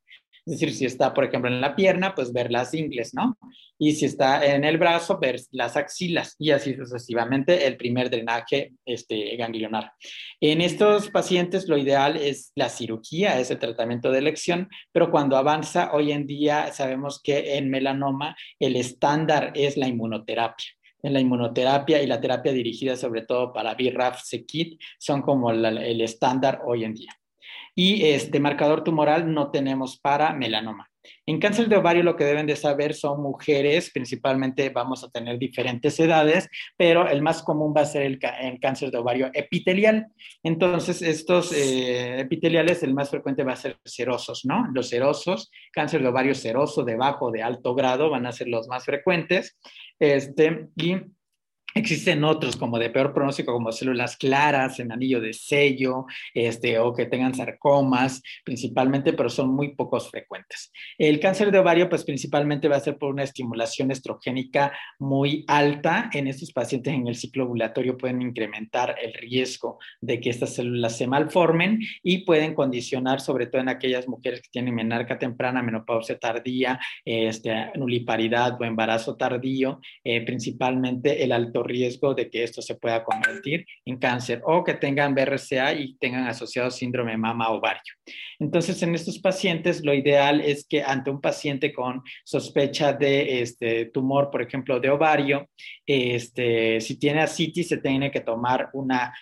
[0.50, 3.38] Es decir, si está, por ejemplo, en la pierna, pues ver las ingles, ¿no?
[3.78, 8.72] Y si está en el brazo, ver las axilas y así sucesivamente el primer drenaje
[8.84, 9.92] este, ganglionar.
[10.40, 15.36] En estos pacientes lo ideal es la cirugía, es el tratamiento de elección, pero cuando
[15.36, 20.66] avanza, hoy en día sabemos que en melanoma el estándar es la inmunoterapia
[21.02, 26.00] en la inmunoterapia y la terapia dirigida sobre todo para BRAF, CKIT son como el
[26.02, 27.19] estándar hoy en día
[27.81, 30.90] y este marcador tumoral no tenemos para melanoma.
[31.25, 35.38] En cáncer de ovario lo que deben de saber son mujeres, principalmente vamos a tener
[35.38, 38.19] diferentes edades, pero el más común va a ser el,
[38.61, 40.09] cáncer de ovario epitelial.
[40.43, 44.69] Entonces, estos eh, epiteliales, el más frecuente va a ser serosos, ¿no?
[44.75, 48.69] Los serosos, cáncer de ovario seroso de bajo, de alto grado, van a ser los
[48.69, 49.59] más frecuentes.
[49.99, 50.97] Este, y
[51.74, 56.92] Existen otros como de peor pronóstico, como células claras en anillo de sello, este, o
[56.92, 60.72] que tengan sarcomas, principalmente, pero son muy pocos frecuentes.
[60.98, 66.11] El cáncer de ovario, pues principalmente va a ser por una estimulación estrogénica muy alta.
[66.12, 70.96] En estos pacientes en el ciclo ovulatorio pueden incrementar el riesgo de que estas células
[70.96, 76.18] se malformen y pueden condicionar, sobre todo en aquellas mujeres que tienen menarca temprana, menopausia
[76.18, 82.75] tardía, este, nuliparidad o embarazo tardío, eh, principalmente el alto riesgo de que esto se
[82.75, 87.94] pueda convertir en cáncer o que tengan BRCA y tengan asociado síndrome mama ovario.
[88.38, 93.87] Entonces, en estos pacientes, lo ideal es que ante un paciente con sospecha de este
[93.87, 95.49] tumor, por ejemplo, de ovario,
[95.87, 99.12] este, si tiene ascitis, se tiene que tomar una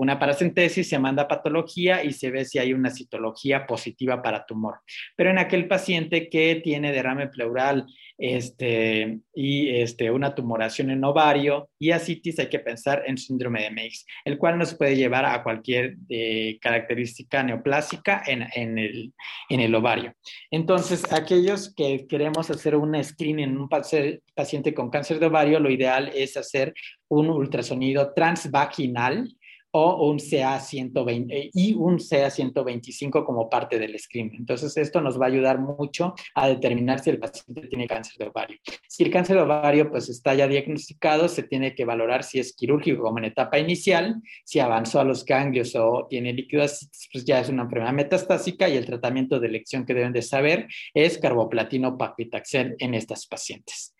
[0.00, 4.80] una paracentesis, se manda patología y se ve si hay una citología positiva para tumor.
[5.14, 7.86] Pero en aquel paciente que tiene derrame pleural
[8.16, 13.70] este, y este, una tumoración en ovario y ascitis, hay que pensar en síndrome de
[13.70, 19.12] Meigs, el cual nos puede llevar a cualquier eh, característica neoplásica en, en, el,
[19.50, 20.14] en, el, ovario.
[20.50, 25.70] Entonces, aquellos que queremos hacer un screening en un paciente con cáncer de ovario, lo
[25.70, 26.72] ideal es hacer
[27.08, 29.28] un ultrasonido transvaginal
[29.72, 34.40] o un CA120 eh, y un CA125 como parte del screening.
[34.40, 38.28] Entonces, esto nos va a ayudar mucho a determinar si el paciente tiene cáncer de
[38.28, 38.58] ovario.
[38.88, 42.54] Si el cáncer de ovario pues está ya diagnosticado, se tiene que valorar si es
[42.54, 47.40] quirúrgico como en etapa inicial, si avanzó a los ganglios o tiene líquidos, pues ya
[47.40, 51.96] es una enfermedad metastásica y el tratamiento de elección que deben de saber es carboplatino
[51.96, 53.94] paclitaxel en estas pacientes.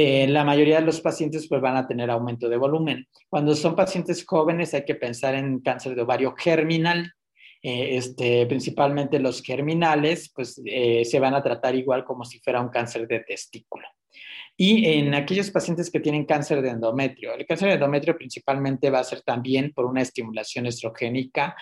[0.00, 3.08] Eh, la mayoría de los pacientes pues, van a tener aumento de volumen.
[3.28, 7.14] Cuando son pacientes jóvenes hay que pensar en cáncer de ovario germinal.
[7.60, 12.60] Eh, este, principalmente los germinales, pues eh, se van a tratar igual como si fuera
[12.60, 13.88] un cáncer de testículo.
[14.56, 19.00] Y en aquellos pacientes que tienen cáncer de endometrio, el cáncer de endometrio principalmente va
[19.00, 21.56] a ser también por una estimulación estrogénica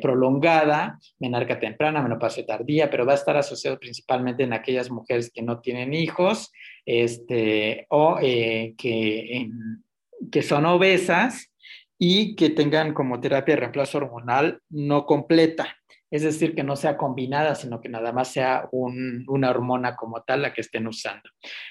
[0.00, 5.42] prolongada, menarca temprana, menopausia tardía, pero va a estar asociado principalmente en aquellas mujeres que
[5.42, 6.50] no tienen hijos,
[6.86, 9.48] este, o eh, que,
[10.30, 11.52] que son obesas
[11.98, 15.76] y que tengan como terapia de reemplazo hormonal no completa.
[16.10, 20.42] Es decir, que no sea combinada, sino que nada más sea una hormona como tal
[20.42, 21.30] la que estén usando.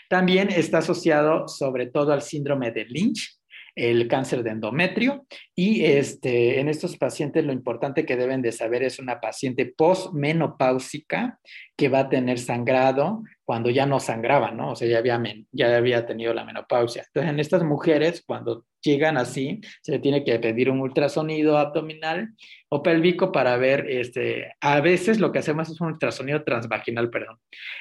[0.10, 3.42] También está asociado sobre todo al síndrome de Lynch,
[3.76, 8.84] el cáncer de endometrio y este, en estos pacientes lo importante que deben de saber
[8.84, 11.40] es una paciente postmenopáusica
[11.82, 14.74] que va a tener sangrado cuando ya no sangraba, ¿no?
[14.74, 15.20] O sea, ya había,
[15.52, 17.04] ya había tenido la menopausia.
[17.08, 22.36] Entonces, en estas mujeres, cuando llegan así, se le tiene que pedir un ultrasonido abdominal
[22.70, 27.40] o pélvico para ver, este, a veces lo que hacemos es un ultrasonido transvaginal, perdón.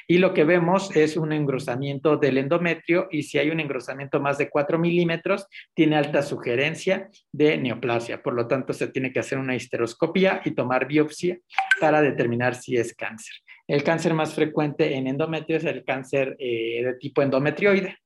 [0.08, 4.38] Y lo que vemos es un engrosamiento del endometrio y si hay un engrosamiento más
[4.38, 8.22] de 4 milímetros, tiene alta sugerencia de neoplasia.
[8.22, 11.38] Por lo tanto, se tiene que hacer una histeroscopia y tomar biopsia
[11.78, 13.34] para determinar si es cáncer.
[13.70, 17.98] El cáncer más frecuente en endometrio es el cáncer eh, de tipo endometrioide.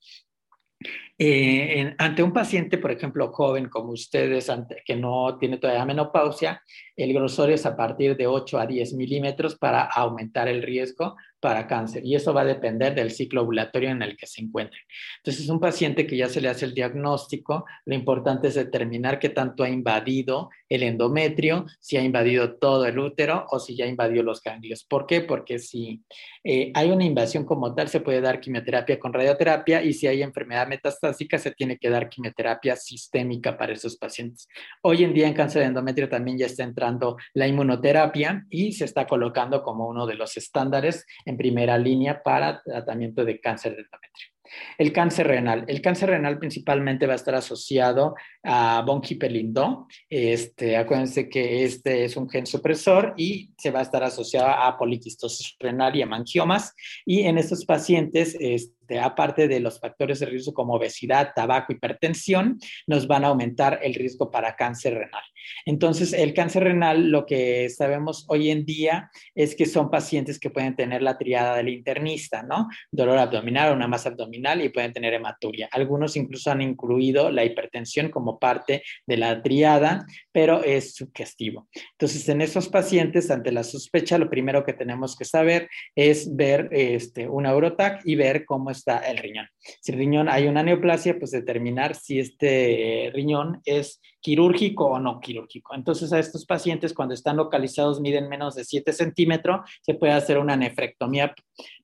[1.16, 4.50] Eh, ante un paciente, por ejemplo, joven como ustedes,
[4.84, 6.60] que no tiene todavía menopausia,
[6.96, 11.66] el grosor es a partir de 8 a 10 milímetros para aumentar el riesgo para
[11.66, 14.80] cáncer y eso va a depender del ciclo ovulatorio en el que se encuentre.
[15.18, 19.28] Entonces, un paciente que ya se le hace el diagnóstico, lo importante es determinar qué
[19.28, 23.88] tanto ha invadido el endometrio, si ha invadido todo el útero o si ya ha
[23.88, 24.84] invadido los ganglios.
[24.84, 25.20] ¿Por qué?
[25.20, 26.02] Porque si
[26.44, 30.22] eh, hay una invasión como tal, se puede dar quimioterapia con radioterapia y si hay
[30.22, 34.48] enfermedad metastásica, se tiene que dar quimioterapia sistémica para esos pacientes.
[34.82, 38.84] Hoy en día en cáncer de endometrio también ya está entrando la inmunoterapia y se
[38.84, 43.82] está colocando como uno de los estándares en primera línea para tratamiento de cáncer de
[43.82, 44.34] endometrio.
[44.78, 45.64] El cáncer renal.
[45.68, 49.86] El cáncer renal principalmente va a estar asociado a von Hippel-Lindau.
[50.08, 54.76] Este, acuérdense que este es un gen supresor y se va a estar asociado a
[54.76, 56.74] poliquistosis renal y a mangiomas.
[57.06, 62.58] Y en estos pacientes, este, aparte de los factores de riesgo como obesidad, tabaco, hipertensión,
[62.86, 65.22] nos van a aumentar el riesgo para cáncer renal.
[65.66, 70.50] Entonces, el cáncer renal, lo que sabemos hoy en día es que son pacientes que
[70.50, 72.68] pueden tener la triada del internista, ¿no?
[72.90, 75.68] Dolor abdominal, una masa abdominal y pueden tener hematuria.
[75.72, 81.68] Algunos incluso han incluido la hipertensión como parte de la triada, pero es sugestivo.
[81.92, 86.68] Entonces, en esos pacientes, ante la sospecha, lo primero que tenemos que saber es ver
[86.72, 89.48] este, un Eurotac y ver cómo está el riñón.
[89.80, 95.20] Si el riñón hay una neoplasia, pues determinar si este riñón es quirúrgico o no
[95.20, 95.74] quirúrgico.
[95.74, 100.38] Entonces, a estos pacientes, cuando están localizados, miden menos de 7 centímetros, se puede hacer
[100.38, 101.34] una nefrectomía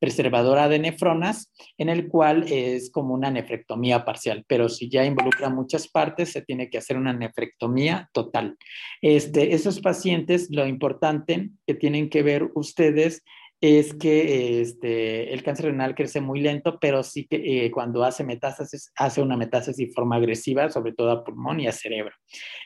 [0.01, 5.51] preservadora de nefronas, en el cual es como una nefrectomía parcial, pero si ya involucra
[5.51, 8.57] muchas partes, se tiene que hacer una nefrectomía total.
[9.03, 13.23] Este, esos pacientes, lo importante que tienen que ver ustedes
[13.61, 18.25] es que este, el cáncer renal crece muy lento, pero sí que eh, cuando hace
[18.25, 22.15] metástasis, hace una metástasis de forma agresiva, sobre todo a pulmón y a cerebro.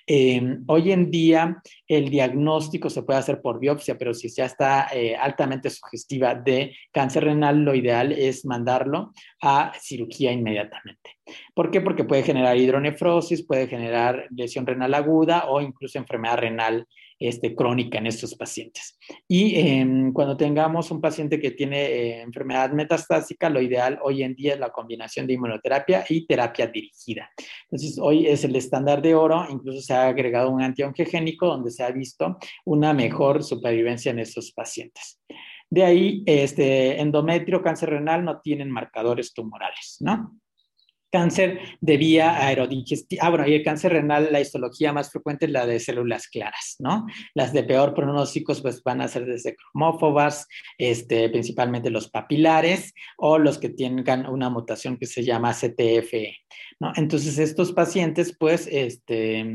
[0.06, 4.88] Em, hoy en día el diagnóstico se puede hacer por biopsia, pero si ya está
[4.92, 11.18] eh, altamente sugestiva de cáncer renal, lo ideal es mandarlo a cirugía inmediatamente.
[11.54, 11.80] ¿Por qué?
[11.80, 16.86] Porque puede generar hidronefrosis, puede generar lesión renal aguda o incluso enfermedad renal
[17.18, 18.98] este, crónica en estos pacientes.
[19.28, 24.34] Y em, cuando tengamos un paciente que tiene eh, enfermedad metastásica, lo ideal hoy en
[24.34, 27.30] día es la combinación de inmunoterapia y terapia dirigida.
[27.70, 31.82] Entonces, hoy es el estándar de oro, incluso se ha agregado un antiongegénico donde se
[31.82, 35.20] ha visto una mejor supervivencia en estos pacientes.
[35.70, 40.38] De ahí, este endometrio, cáncer renal no tienen marcadores tumorales, ¿no?
[41.14, 43.22] Cáncer de vía aerodigestiva.
[43.24, 46.74] Ah, bueno, y el cáncer renal, la histología más frecuente es la de células claras,
[46.80, 47.06] ¿no?
[47.34, 53.38] Las de peor pronósticos, pues van a ser desde cromófobas, este, principalmente los papilares, o
[53.38, 56.36] los que tengan una mutación que se llama CTFE,
[56.80, 56.92] ¿no?
[56.96, 59.46] Entonces, estos pacientes, pues, este,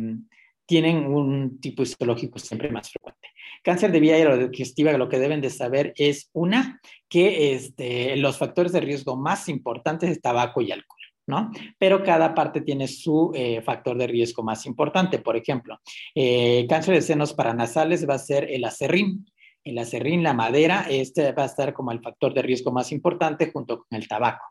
[0.66, 3.28] tienen un tipo histológico siempre más frecuente.
[3.64, 6.80] Cáncer de vía aerodigestiva, lo que deben de saber es, una,
[7.10, 10.99] que este, los factores de riesgo más importantes es tabaco y alcohol.
[11.30, 11.52] ¿No?
[11.78, 15.20] Pero cada parte tiene su eh, factor de riesgo más importante.
[15.20, 15.80] Por ejemplo,
[16.16, 19.26] eh, cáncer de senos paranasales va a ser el acerrín.
[19.64, 23.52] El acerrín, la madera, este va a estar como el factor de riesgo más importante
[23.52, 24.44] junto con el tabaco.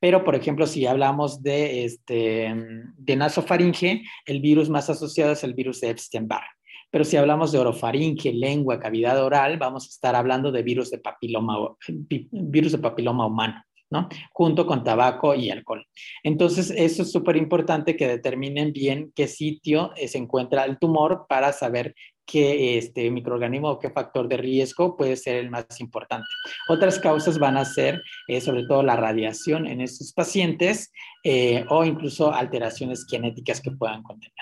[0.00, 2.52] Pero, por ejemplo, si hablamos de, este,
[2.98, 6.44] de nasofaringe, el virus más asociado es el virus de Epstein-Barr.
[6.90, 10.98] Pero si hablamos de orofaringe, lengua, cavidad oral, vamos a estar hablando de virus de
[10.98, 11.56] papiloma,
[12.30, 13.62] virus de papiloma humano.
[14.32, 15.86] Junto con tabaco y alcohol.
[16.24, 21.26] Entonces, eso es súper importante que determinen bien qué sitio eh, se encuentra el tumor
[21.28, 26.26] para saber qué este microorganismo o qué factor de riesgo puede ser el más importante.
[26.68, 30.90] Otras causas van a ser eh, sobre todo la radiación en estos pacientes
[31.22, 34.34] eh, o incluso alteraciones genéticas que puedan contener.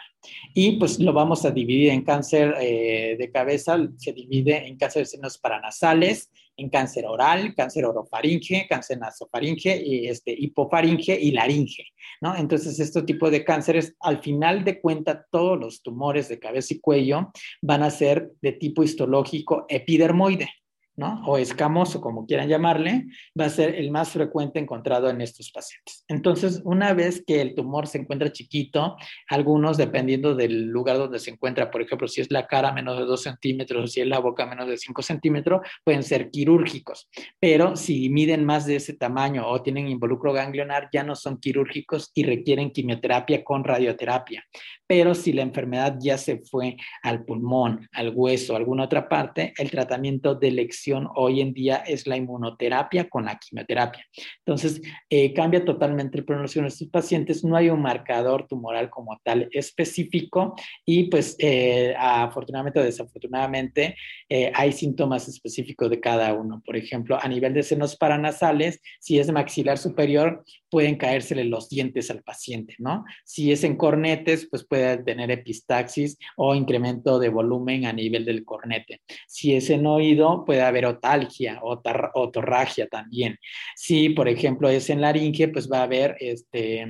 [0.55, 5.07] Y pues lo vamos a dividir en cáncer de cabeza, se divide en cáncer de
[5.07, 11.84] senos paranasales, en cáncer oral, cáncer orofaringe, cáncer nasofaringe, y este, hipofaringe y laringe,
[12.20, 12.36] ¿no?
[12.36, 16.80] Entonces, este tipo de cánceres, al final de cuenta, todos los tumores de cabeza y
[16.80, 20.48] cuello van a ser de tipo histológico epidermoide.
[20.97, 21.22] ¿No?
[21.26, 23.07] o escamoso, como quieran llamarle,
[23.38, 26.05] va a ser el más frecuente encontrado en estos pacientes.
[26.09, 28.97] Entonces, una vez que el tumor se encuentra chiquito,
[29.28, 33.05] algunos, dependiendo del lugar donde se encuentra, por ejemplo, si es la cara menos de
[33.05, 37.09] 2 centímetros o si es la boca menos de 5 centímetros, pueden ser quirúrgicos.
[37.40, 42.11] Pero si miden más de ese tamaño o tienen involucro ganglionar, ya no son quirúrgicos
[42.14, 44.45] y requieren quimioterapia con radioterapia.
[44.86, 49.55] Pero si la enfermedad ya se fue al pulmón, al hueso, a alguna otra parte,
[49.59, 50.59] el tratamiento del
[50.93, 54.05] hoy en día es la inmunoterapia con la quimioterapia.
[54.39, 57.45] Entonces, eh, cambia totalmente el pronóstico de estos pacientes.
[57.45, 60.55] No hay un marcador tumoral como tal específico
[60.85, 63.97] y pues eh, afortunadamente o desafortunadamente
[64.28, 66.62] eh, hay síntomas específicos de cada uno.
[66.64, 72.11] Por ejemplo, a nivel de senos paranasales, si es maxilar superior, pueden caérsele los dientes
[72.11, 73.05] al paciente, ¿no?
[73.24, 78.45] Si es en cornetes, pues puede tener epistaxis o incremento de volumen a nivel del
[78.45, 79.01] cornete.
[79.28, 81.80] Si es en oído, puede haber otalgia o
[82.14, 83.38] otorragia también.
[83.76, 86.86] Si, por ejemplo, es en laringe, pues va a haber este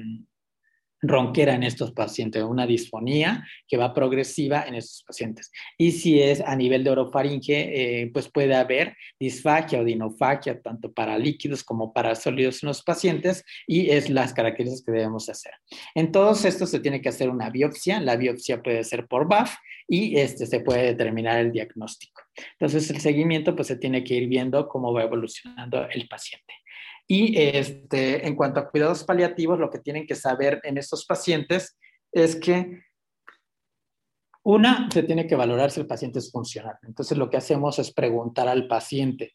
[1.06, 5.50] ronquera en estos pacientes, una disfonía que va progresiva en estos pacientes.
[5.78, 10.92] Y si es a nivel de orofaringe, eh, pues puede haber disfagia o dinofagia, tanto
[10.92, 15.52] para líquidos como para sólidos en los pacientes, y es las características que debemos hacer.
[15.94, 19.54] En todos estos se tiene que hacer una biopsia, la biopsia puede ser por BAF
[19.88, 22.22] y este, se puede determinar el diagnóstico.
[22.52, 26.54] Entonces, el seguimiento pues se tiene que ir viendo cómo va evolucionando el paciente.
[27.06, 31.76] Y este, en cuanto a cuidados paliativos, lo que tienen que saber en estos pacientes
[32.12, 32.80] es que
[34.42, 36.76] una, se tiene que valorar si el paciente es funcional.
[36.82, 39.32] Entonces, lo que hacemos es preguntar al paciente,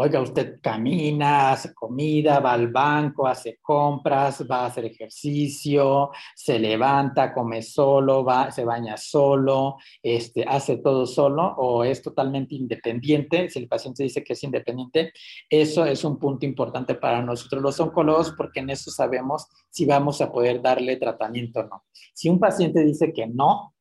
[0.00, 6.56] Oiga, usted camina, hace comida, va al banco, hace compras, va a hacer ejercicio, se
[6.56, 13.50] levanta, come solo, va, se baña solo, este, hace todo solo o es totalmente independiente.
[13.50, 15.12] Si el paciente dice que es independiente,
[15.50, 20.20] eso es un punto importante para nosotros los oncólogos porque en eso sabemos si vamos
[20.20, 21.84] a poder darle tratamiento o no.
[22.14, 23.74] Si un paciente dice que no,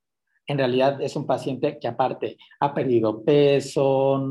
[0.48, 4.26] en realidad es un paciente que aparte ha perdido peso,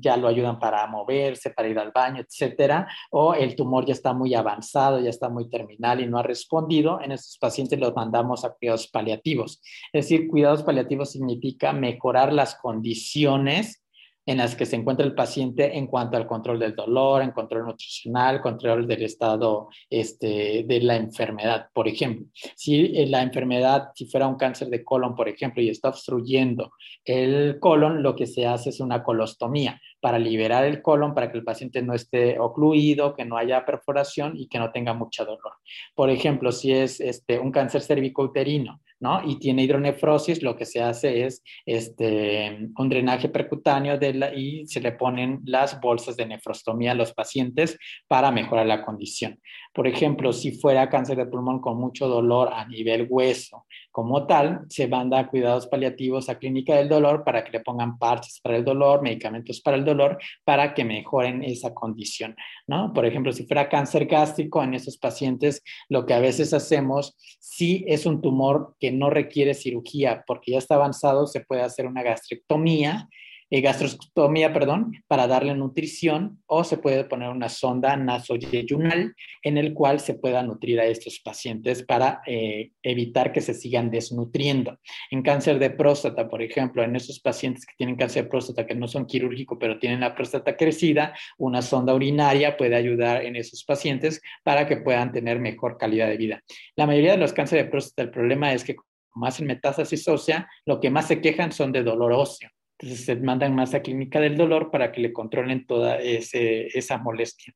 [0.00, 4.14] ya lo ayudan para moverse, para ir al baño, etcétera, o el tumor ya está
[4.14, 8.44] muy avanzado, ya está muy terminal y no ha respondido, en estos pacientes los mandamos
[8.44, 9.60] a cuidados paliativos.
[9.92, 13.84] Es decir, cuidados paliativos significa mejorar las condiciones
[14.28, 17.64] en las que se encuentra el paciente en cuanto al control del dolor, en control
[17.64, 21.70] nutricional, control del estado este, de la enfermedad.
[21.72, 25.70] Por ejemplo, si eh, la enfermedad, si fuera un cáncer de colon, por ejemplo, y
[25.70, 26.72] está obstruyendo
[27.06, 31.38] el colon, lo que se hace es una colostomía para liberar el colon, para que
[31.38, 35.54] el paciente no esté ocluido, que no haya perforación y que no tenga mucho dolor.
[35.94, 39.22] Por ejemplo, si es este, un cáncer cervicouterino, ¿no?
[39.24, 44.66] Y tiene hidronefrosis, lo que se hace es este, un drenaje percutáneo de la, y
[44.66, 49.40] se le ponen las bolsas de nefrostomía a los pacientes para mejorar la condición.
[49.78, 54.62] Por ejemplo, si fuera cáncer de pulmón con mucho dolor a nivel hueso, como tal,
[54.68, 58.56] se manda a cuidados paliativos a clínica del dolor para que le pongan parches para
[58.56, 62.34] el dolor, medicamentos para el dolor, para que mejoren esa condición,
[62.66, 62.92] ¿no?
[62.92, 67.84] Por ejemplo, si fuera cáncer gástrico en esos pacientes, lo que a veces hacemos, si
[67.86, 72.02] es un tumor que no requiere cirugía porque ya está avanzado, se puede hacer una
[72.02, 73.08] gastrectomía
[73.50, 79.74] eh, gastrostomía, perdón, para darle nutrición o se puede poner una sonda nasoyeyunal en el
[79.74, 84.78] cual se pueda nutrir a estos pacientes para eh, evitar que se sigan desnutriendo.
[85.10, 88.74] En cáncer de próstata, por ejemplo, en esos pacientes que tienen cáncer de próstata que
[88.74, 93.64] no son quirúrgicos pero tienen la próstata crecida, una sonda urinaria puede ayudar en esos
[93.64, 96.42] pacientes para que puedan tener mejor calidad de vida.
[96.76, 98.76] La mayoría de los cánceres de próstata, el problema es que
[99.10, 102.50] como hacen metástasis ósea, lo que más se quejan son de dolor óseo.
[102.78, 107.52] Entonces se mandan más a clínica del dolor para que le controlen toda esa molestia.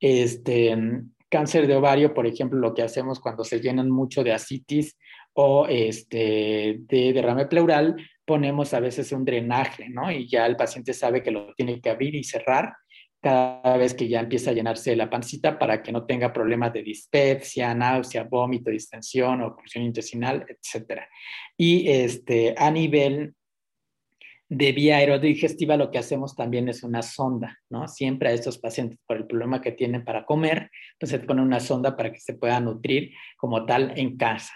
[0.00, 0.76] Este,
[1.28, 4.98] cáncer de ovario, por ejemplo, lo que hacemos cuando se llenan mucho de asitis
[5.34, 7.94] o este, de derrame pleural,
[8.24, 10.10] ponemos a veces un drenaje, ¿no?
[10.10, 12.74] Y ya el paciente sabe que lo tiene que abrir y cerrar
[13.22, 16.82] cada vez que ya empieza a llenarse la pancita para que no tenga problemas de
[16.82, 21.02] dispepsia, náusea, vómito, distensión, oclusión intestinal, etc.
[21.56, 23.34] Y este, a nivel
[24.48, 27.88] de vía aerodigestiva lo que hacemos también es una sonda, ¿no?
[27.88, 31.60] Siempre a estos pacientes por el problema que tienen para comer, pues se pone una
[31.60, 34.52] sonda para que se pueda nutrir como tal en casa.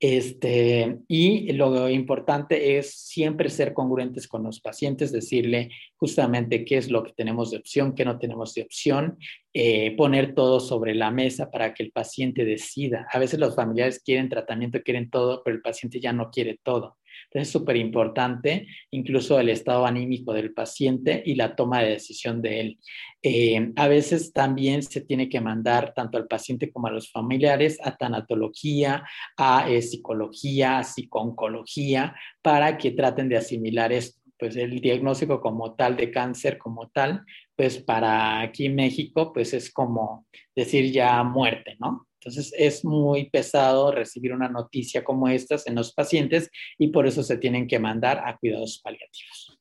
[0.00, 6.90] Este, y lo importante es siempre ser congruentes con los pacientes, decirle justamente qué es
[6.90, 9.18] lo que tenemos de opción, qué no tenemos de opción,
[9.52, 13.06] eh, poner todo sobre la mesa para que el paciente decida.
[13.12, 16.98] A veces los familiares quieren tratamiento, quieren todo, pero el paciente ya no quiere todo.
[17.34, 22.60] Es súper importante incluso el estado anímico del paciente y la toma de decisión de
[22.60, 22.78] él.
[23.22, 27.78] Eh, a veces también se tiene que mandar tanto al paciente como a los familiares
[27.82, 29.04] a tanatología,
[29.36, 35.74] a eh, psicología, a psiconcología, para que traten de asimilar esto pues el diagnóstico como
[35.74, 37.24] tal de cáncer como tal,
[37.56, 42.08] pues para aquí en México, pues es como decir ya muerte, ¿no?
[42.24, 47.22] Entonces es muy pesado recibir una noticia como estas en los pacientes y por eso
[47.22, 49.58] se tienen que mandar a cuidados paliativos.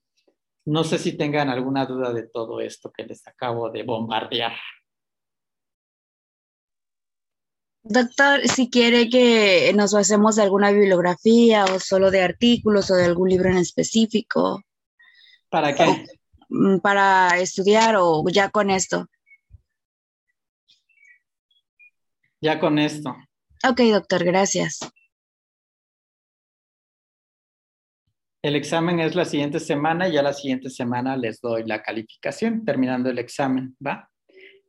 [0.65, 4.53] No sé si tengan alguna duda de todo esto que les acabo de bombardear.
[7.83, 13.03] Doctor, si quiere que nos basemos de alguna bibliografía o solo de artículos o de
[13.03, 14.63] algún libro en específico.
[15.49, 16.05] ¿Para qué?
[16.47, 19.09] Mm, para estudiar o ya con esto.
[22.43, 23.15] Ya con esto.
[23.65, 24.79] Ok, doctor, gracias.
[28.41, 32.65] El examen es la siguiente semana y ya la siguiente semana les doy la calificación
[32.65, 34.09] terminando el examen, ¿va?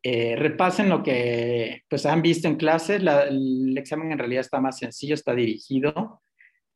[0.04, 2.94] Eh, repasen lo que pues han visto en clase.
[2.94, 6.22] el examen en realidad está más sencillo, está dirigido.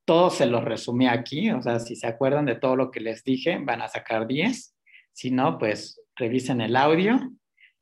[0.04, 3.22] Todo se lo resumí aquí, o sea, si se acuerdan de todo lo que les
[3.22, 4.74] dije, van a sacar 10.
[5.12, 7.20] Si no, pues revisen el audio,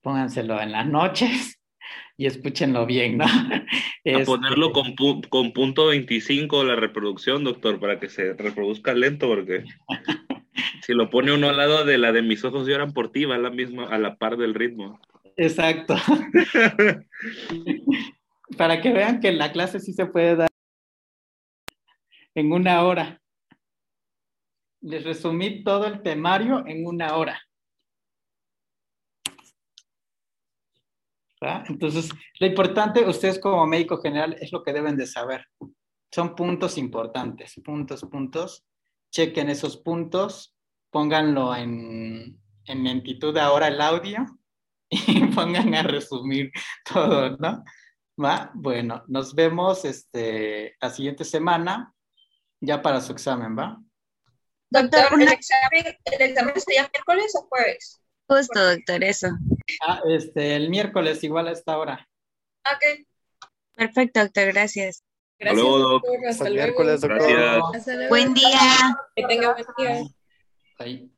[0.03, 1.56] pónganselo en las noches
[2.17, 3.25] y escúchenlo bien, ¿no?
[4.07, 4.95] A ponerlo con,
[5.29, 9.65] con, punto 25 la reproducción, doctor, para que se reproduzca lento, porque
[10.83, 13.35] si lo pone uno al lado de la de mis ojos lloran por ti, va
[13.35, 15.01] a la misma, a la par del ritmo.
[15.37, 15.97] Exacto.
[18.57, 20.49] para que vean que en la clase sí se puede dar
[22.35, 23.21] en una hora.
[24.81, 27.41] Les resumí todo el temario en una hora.
[31.41, 32.11] Entonces,
[32.41, 35.47] lo importante, ustedes como médico general, es lo que deben de saber.
[36.11, 38.65] Son puntos importantes, puntos, puntos.
[39.11, 40.57] Chequen esos puntos,
[40.91, 44.27] pónganlo en, en lentitud ahora el audio
[44.91, 46.51] y pongan a resumir
[46.85, 47.65] todo, ¿no?
[48.23, 48.51] ¿Va?
[48.55, 51.93] Bueno, nos vemos este, la siguiente semana
[52.61, 53.79] ya para su examen, ¿va?
[54.71, 58.01] Doctor, ¿el examen, ¿el examen sería miércoles o jueves?
[58.27, 59.29] Justo, doctor, eso.
[59.87, 62.09] Ah, este, el miércoles igual a esta hora.
[62.65, 63.07] Ok.
[63.75, 65.03] Perfecto, doctor, gracias.
[65.39, 66.27] Gracias, doctor.
[66.29, 68.09] Hasta, miércoles, doctor.
[68.09, 68.61] Buen día.
[69.15, 70.03] Que tenga buen día.
[70.79, 71.11] Ahí.